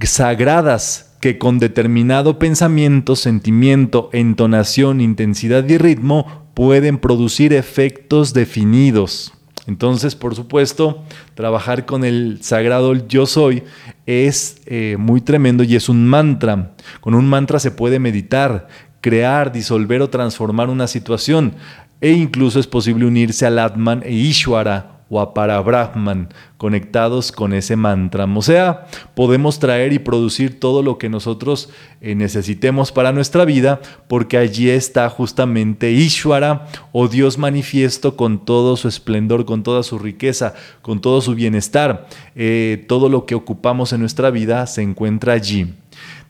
[0.01, 9.33] sagradas que con determinado pensamiento, sentimiento, entonación, intensidad y ritmo pueden producir efectos definidos.
[9.67, 11.03] Entonces, por supuesto,
[11.33, 13.63] trabajar con el sagrado yo soy
[14.05, 16.73] es eh, muy tremendo y es un mantra.
[17.01, 18.67] Con un mantra se puede meditar,
[19.01, 21.53] crear, disolver o transformar una situación
[22.01, 27.75] e incluso es posible unirse al Atman e Ishwara o a Parabrahman conectados con ese
[27.75, 28.25] mantra.
[28.25, 31.69] O sea, podemos traer y producir todo lo que nosotros
[32.01, 38.77] eh, necesitemos para nuestra vida, porque allí está justamente Ishwara o Dios manifiesto con todo
[38.77, 42.07] su esplendor, con toda su riqueza, con todo su bienestar.
[42.35, 45.73] Eh, todo lo que ocupamos en nuestra vida se encuentra allí.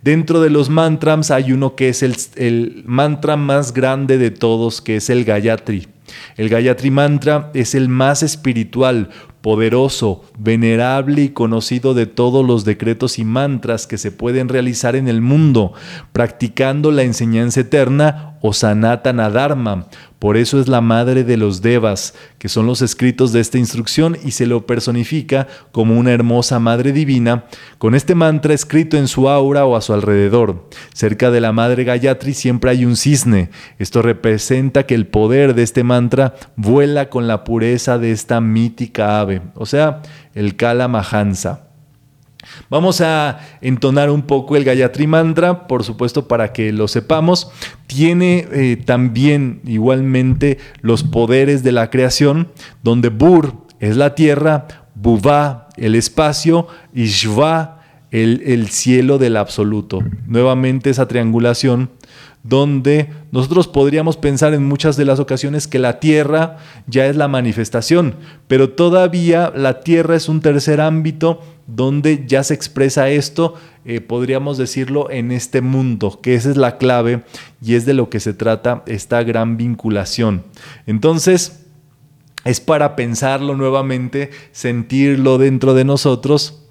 [0.02, 4.98] Dentro de los mantras hay uno que es el mantra más grande de todos, que
[4.98, 5.95] es el Gayatri.
[6.38, 9.10] El Gayatri Mantra es el más espiritual,
[9.42, 15.08] poderoso, venerable y conocido de todos los decretos y mantras que se pueden realizar en
[15.08, 15.74] el mundo,
[16.14, 19.88] practicando la enseñanza eterna o Sanatana Dharma,
[20.26, 24.18] por eso es la madre de los devas, que son los escritos de esta instrucción
[24.26, 27.46] y se lo personifica como una hermosa madre divina,
[27.78, 30.68] con este mantra escrito en su aura o a su alrededor.
[30.94, 33.52] Cerca de la madre Gayatri siempre hay un cisne.
[33.78, 35.95] Esto representa que el poder de este mantra
[36.56, 40.02] vuela con la pureza de esta mítica ave, o sea,
[40.34, 41.66] el Kala Mahansa.
[42.70, 47.50] Vamos a entonar un poco el Gayatri Mantra, por supuesto, para que lo sepamos.
[47.88, 52.50] Tiene eh, también igualmente los poderes de la creación,
[52.84, 57.82] donde Bur es la tierra, Buva el espacio y Shva
[58.12, 60.02] el cielo del absoluto.
[60.26, 61.90] Nuevamente esa triangulación
[62.48, 67.28] donde nosotros podríamos pensar en muchas de las ocasiones que la tierra ya es la
[67.28, 68.16] manifestación,
[68.48, 74.60] pero todavía la tierra es un tercer ámbito donde ya se expresa esto, eh, podríamos
[74.60, 77.24] decirlo, en este mundo, que esa es la clave
[77.64, 80.44] y es de lo que se trata esta gran vinculación.
[80.86, 81.66] Entonces,
[82.44, 86.62] es para pensarlo nuevamente, sentirlo dentro de nosotros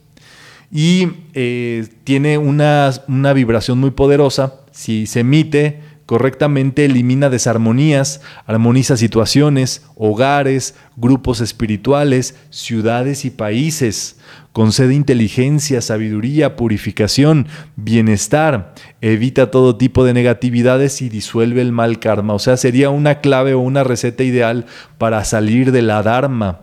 [0.71, 4.61] y eh, tiene una, una vibración muy poderosa.
[4.75, 14.19] Si se emite correctamente, elimina desarmonías, armoniza situaciones, hogares, grupos espirituales, ciudades y países.
[14.53, 17.47] Concede inteligencia, sabiduría, purificación,
[17.77, 22.35] bienestar, evita todo tipo de negatividades y disuelve el mal karma.
[22.35, 24.67] O sea, sería una clave o una receta ideal
[24.99, 26.63] para salir de la Dharma.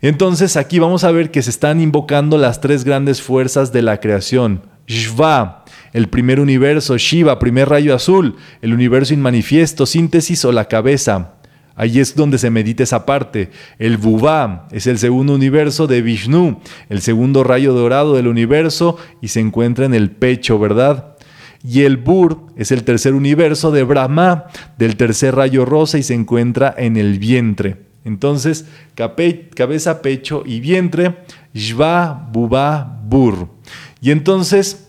[0.00, 3.98] Entonces aquí vamos a ver que se están invocando las tres grandes fuerzas de la
[3.98, 4.62] creación.
[4.86, 11.34] Shva, el primer universo, Shiva, primer rayo azul, el universo inmanifiesto, síntesis o la cabeza.
[11.74, 13.50] Ahí es donde se medita esa parte.
[13.78, 19.28] El Vuvá es el segundo universo de Vishnu, el segundo rayo dorado del universo y
[19.28, 21.16] se encuentra en el pecho, ¿verdad?
[21.62, 24.44] Y el Bur es el tercer universo de Brahma,
[24.78, 27.86] del tercer rayo rosa y se encuentra en el vientre.
[28.04, 31.16] Entonces, cabeza, pecho y vientre,
[31.52, 33.48] Shva, Bubá, Bur.
[34.00, 34.85] Y entonces,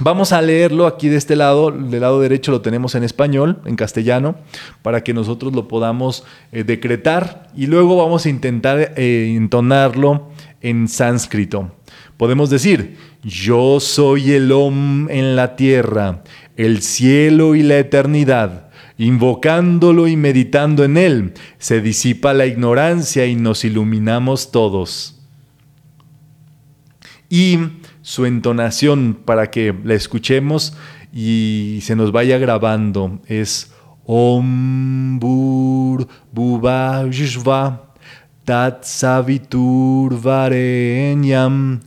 [0.00, 3.76] Vamos a leerlo aquí de este lado, del lado derecho lo tenemos en español, en
[3.76, 4.36] castellano,
[4.80, 10.30] para que nosotros lo podamos eh, decretar y luego vamos a intentar eh, entonarlo
[10.62, 11.72] en sánscrito.
[12.16, 16.22] Podemos decir, yo soy el Om en la tierra,
[16.56, 18.70] el cielo y la eternidad.
[18.96, 25.20] Invocándolo y meditando en él, se disipa la ignorancia y nos iluminamos todos.
[27.28, 27.58] Y
[28.02, 30.76] su entonación para que la escuchemos
[31.12, 33.72] y se nos vaya grabando es
[34.04, 37.08] Om Bur Buba
[38.44, 41.80] Tat Savitur Varenyam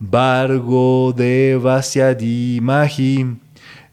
[0.00, 3.36] Vargo Devasyadi Mahi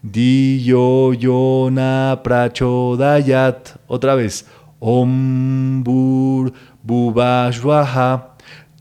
[0.05, 3.75] Diyo Yona Prachodayat.
[3.87, 4.45] Otra vez.
[4.79, 6.53] Om Bur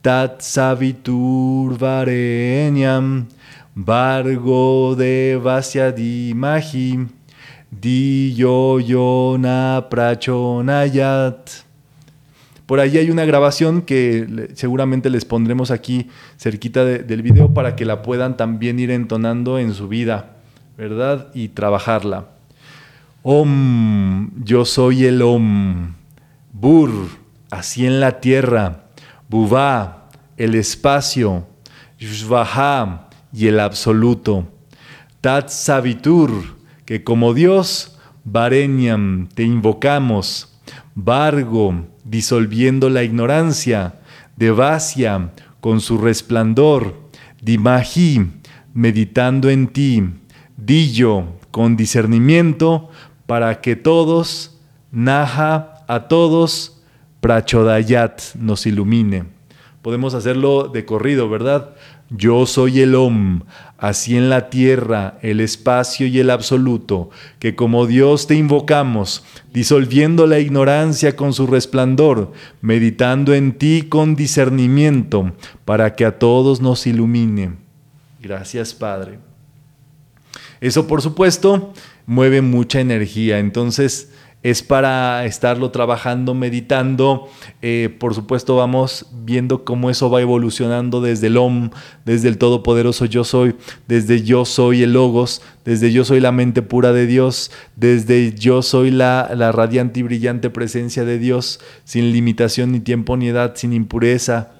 [0.04, 3.24] tat savitur varenyam,
[3.74, 7.08] vargo de vasyadimahi,
[7.70, 11.64] di yo yona prachonayat.
[12.66, 17.86] Por ahí hay una grabación que seguramente les pondremos aquí cerquita del video para que
[17.86, 20.36] la puedan también ir entonando en su vida,
[20.76, 21.28] ¿verdad?
[21.32, 22.26] Y trabajarla.
[23.22, 25.94] Om, yo soy el Om.
[26.52, 26.90] Bur,
[27.50, 28.83] así en la tierra.
[29.34, 31.44] Buvá, el espacio,
[31.98, 34.46] Shvaha y el absoluto.
[35.20, 36.30] Tat Savitur,
[36.84, 40.56] que como Dios, Varenyam, te invocamos.
[40.94, 43.96] Vargo, disolviendo la ignorancia.
[44.36, 46.94] Devasya, con su resplandor.
[47.42, 48.30] Dimahi,
[48.72, 50.10] meditando en ti.
[50.56, 52.88] Dillo, con discernimiento,
[53.26, 54.60] para que todos,
[54.92, 56.73] Naha, a todos,
[57.24, 59.24] Prachodayat nos ilumine.
[59.80, 61.74] Podemos hacerlo de corrido, ¿verdad?
[62.10, 63.44] Yo soy el Om,
[63.78, 67.08] así en la tierra, el espacio y el absoluto,
[67.38, 74.16] que como Dios te invocamos, disolviendo la ignorancia con su resplandor, meditando en ti con
[74.16, 75.32] discernimiento,
[75.64, 77.54] para que a todos nos ilumine.
[78.20, 79.18] Gracias, Padre.
[80.60, 81.72] Eso, por supuesto,
[82.04, 83.38] mueve mucha energía.
[83.38, 84.10] Entonces,
[84.44, 87.28] es para estarlo trabajando, meditando.
[87.62, 91.70] Eh, por supuesto, vamos viendo cómo eso va evolucionando desde el OM,
[92.04, 93.56] desde el Todopoderoso Yo Soy,
[93.88, 98.60] desde Yo Soy el Logos, desde Yo Soy la mente pura de Dios, desde Yo
[98.60, 103.54] Soy la, la radiante y brillante presencia de Dios, sin limitación ni tiempo ni edad,
[103.56, 104.50] sin impureza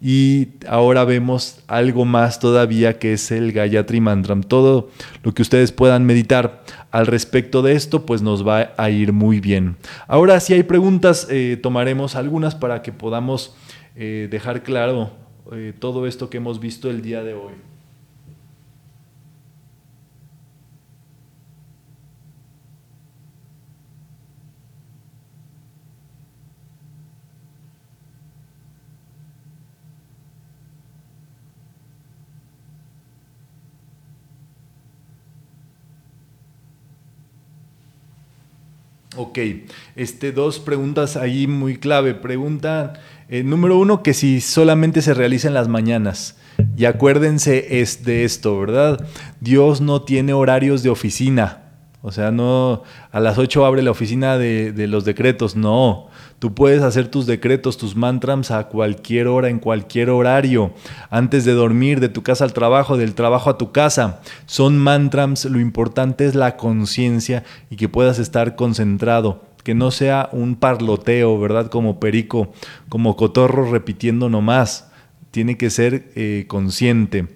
[0.00, 4.42] y ahora vemos algo más todavía que es el Gayatri Mantram.
[4.42, 4.90] Todo
[5.24, 9.40] lo que ustedes puedan meditar al respecto de esto, pues nos va a ir muy
[9.40, 9.76] bien.
[10.06, 13.54] Ahora, si hay preguntas, eh, tomaremos algunas para que podamos
[13.96, 15.10] eh, dejar claro
[15.52, 17.52] eh, todo esto que hemos visto el día de hoy.
[39.20, 39.36] Ok,
[39.96, 42.14] este, dos preguntas ahí muy clave.
[42.14, 42.92] Pregunta
[43.28, 46.36] eh, número uno, que si solamente se realiza en las mañanas.
[46.76, 49.04] Y acuérdense es de esto, ¿verdad?
[49.40, 51.64] Dios no tiene horarios de oficina.
[52.00, 56.06] O sea, no a las 8 abre la oficina de, de los decretos, no.
[56.38, 60.72] Tú puedes hacer tus decretos, tus mantras a cualquier hora, en cualquier horario,
[61.10, 64.20] antes de dormir, de tu casa al trabajo, del trabajo a tu casa.
[64.46, 70.30] Son mantras, lo importante es la conciencia y que puedas estar concentrado que no sea
[70.32, 71.68] un parloteo, ¿verdad?
[71.68, 72.54] Como perico,
[72.88, 74.90] como cotorro repitiendo nomás.
[75.30, 77.26] Tiene que ser eh, consciente.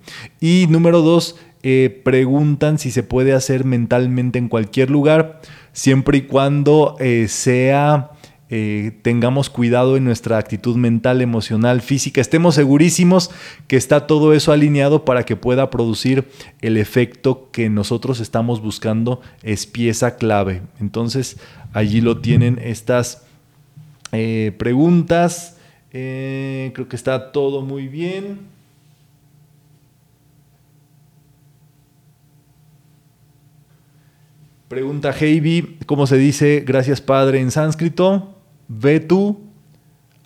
[0.40, 5.42] Y número dos, eh, preguntan si se puede hacer mentalmente en cualquier lugar,
[5.74, 8.11] siempre y cuando eh, sea
[8.54, 13.30] eh, tengamos cuidado en nuestra actitud mental, emocional, física, estemos segurísimos
[13.66, 16.28] que está todo eso alineado para que pueda producir
[16.60, 20.60] el efecto que nosotros estamos buscando, es pieza clave.
[20.80, 21.38] Entonces,
[21.72, 23.22] allí lo tienen estas
[24.12, 25.56] eh, preguntas.
[25.90, 28.40] Eh, creo que está todo muy bien.
[34.68, 38.31] Pregunta Heidi, ¿cómo se dice gracias Padre en sánscrito?
[38.80, 39.40] Ve tú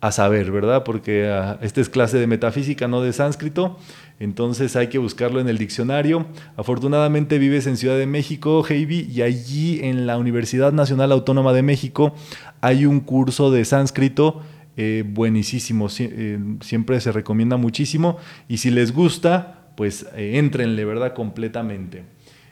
[0.01, 0.85] a saber, ¿verdad?
[0.85, 3.79] Porque ah, esta es clase de metafísica, no de sánscrito,
[4.21, 6.27] entonces hay que buscarlo en el diccionario.
[6.57, 11.63] Afortunadamente vives en Ciudad de México, Heibi, y allí en la Universidad Nacional Autónoma de
[11.63, 12.15] México
[12.61, 14.43] hay un curso de sánscrito
[14.77, 18.19] eh, buenísimo, eh, siempre se recomienda muchísimo,
[18.49, 21.15] y si les gusta, pues eh, entrenle, ¿verdad?
[21.15, 22.05] Completamente.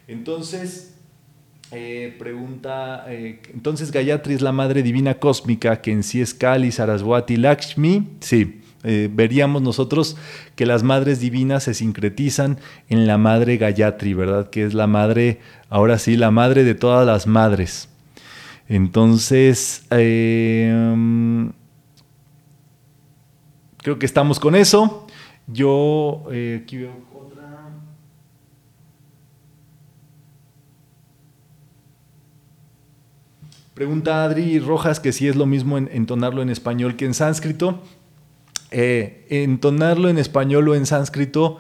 [0.09, 0.94] Entonces,
[1.75, 6.71] eh, pregunta, eh, entonces Gayatri es la madre divina cósmica, que en sí es Kali,
[6.71, 8.11] Saraswati, Lakshmi.
[8.21, 10.17] Sí, eh, veríamos nosotros
[10.55, 12.59] que las madres divinas se sincretizan
[12.89, 14.51] en la madre Gayatri, ¿verdad?
[14.51, 17.89] Que es la madre, ahora sí, la madre de todas las madres.
[18.69, 20.79] Entonces, creo
[23.99, 25.07] que estamos con eso.
[25.49, 27.14] Yo aquí veo
[33.75, 37.81] Pregunta Adri Rojas que si es lo mismo entonarlo en español que en sánscrito.
[38.71, 41.59] Eh, entonarlo en español o en sánscrito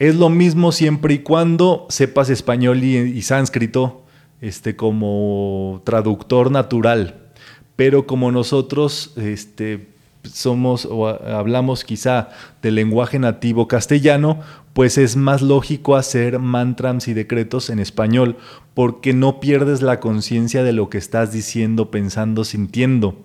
[0.00, 4.02] es lo mismo siempre y cuando sepas español y, sánscrito
[4.40, 7.30] este, como traductor natural.
[7.76, 9.93] Pero como nosotros este,
[10.32, 12.28] somos o hablamos quizá
[12.62, 14.40] del lenguaje nativo castellano,
[14.72, 18.36] pues es más lógico hacer mantras y decretos en español,
[18.74, 23.16] porque no pierdes la conciencia de lo que estás diciendo, pensando, sintiendo.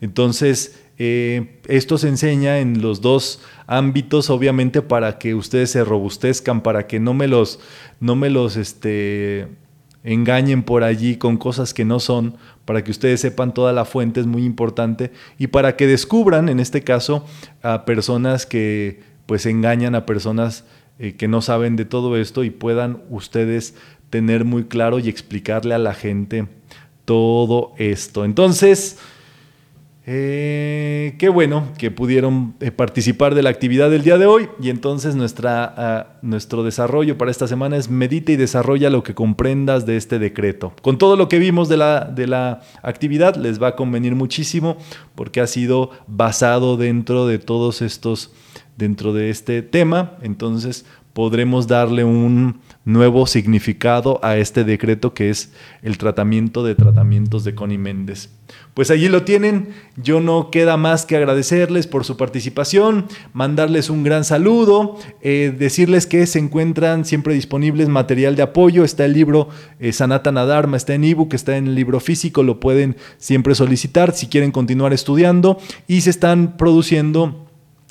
[0.00, 6.62] Entonces, eh, esto se enseña en los dos ámbitos, obviamente, para que ustedes se robustezcan,
[6.62, 7.58] para que no me los,
[8.00, 9.48] no me los este,
[10.04, 14.20] engañen por allí con cosas que no son, para que ustedes sepan toda la fuente,
[14.20, 17.26] es muy importante, y para que descubran, en este caso,
[17.62, 20.64] a personas que pues engañan a personas
[20.98, 23.74] eh, que no saben de todo esto y puedan ustedes
[24.10, 26.46] tener muy claro y explicarle a la gente
[27.04, 28.24] todo esto.
[28.24, 28.98] Entonces,
[30.06, 34.68] eh, qué bueno que pudieron eh, participar de la actividad del día de hoy y
[34.68, 39.86] entonces nuestra, ah, nuestro desarrollo para esta semana es medita y desarrolla lo que comprendas
[39.86, 40.74] de este decreto.
[40.82, 44.76] Con todo lo que vimos de la, de la actividad les va a convenir muchísimo
[45.14, 48.32] porque ha sido basado dentro de todos estos
[48.76, 50.84] dentro de este tema, entonces
[51.14, 55.52] podremos darle un nuevo significado a este decreto que es
[55.82, 58.30] el tratamiento de tratamientos de Connie Méndez.
[58.74, 64.02] Pues allí lo tienen, yo no queda más que agradecerles por su participación, mandarles un
[64.02, 69.48] gran saludo, eh, decirles que se encuentran siempre disponibles material de apoyo, está el libro
[69.78, 74.12] eh, Sanatana Dharma, está en ebook, está en el libro físico, lo pueden siempre solicitar
[74.12, 75.58] si quieren continuar estudiando.
[75.86, 77.46] Y se están produciendo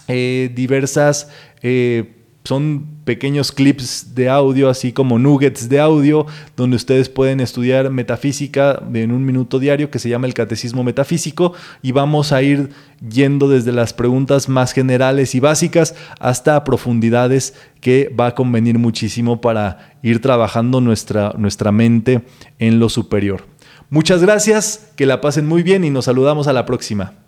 [0.09, 1.29] eh, diversas,
[1.61, 6.25] eh, son pequeños clips de audio, así como nuggets de audio,
[6.57, 11.53] donde ustedes pueden estudiar metafísica en un minuto diario que se llama el Catecismo Metafísico
[11.81, 12.69] y vamos a ir
[13.07, 19.41] yendo desde las preguntas más generales y básicas hasta profundidades que va a convenir muchísimo
[19.41, 22.23] para ir trabajando nuestra, nuestra mente
[22.59, 23.45] en lo superior.
[23.89, 27.22] Muchas gracias, que la pasen muy bien y nos saludamos a la próxima.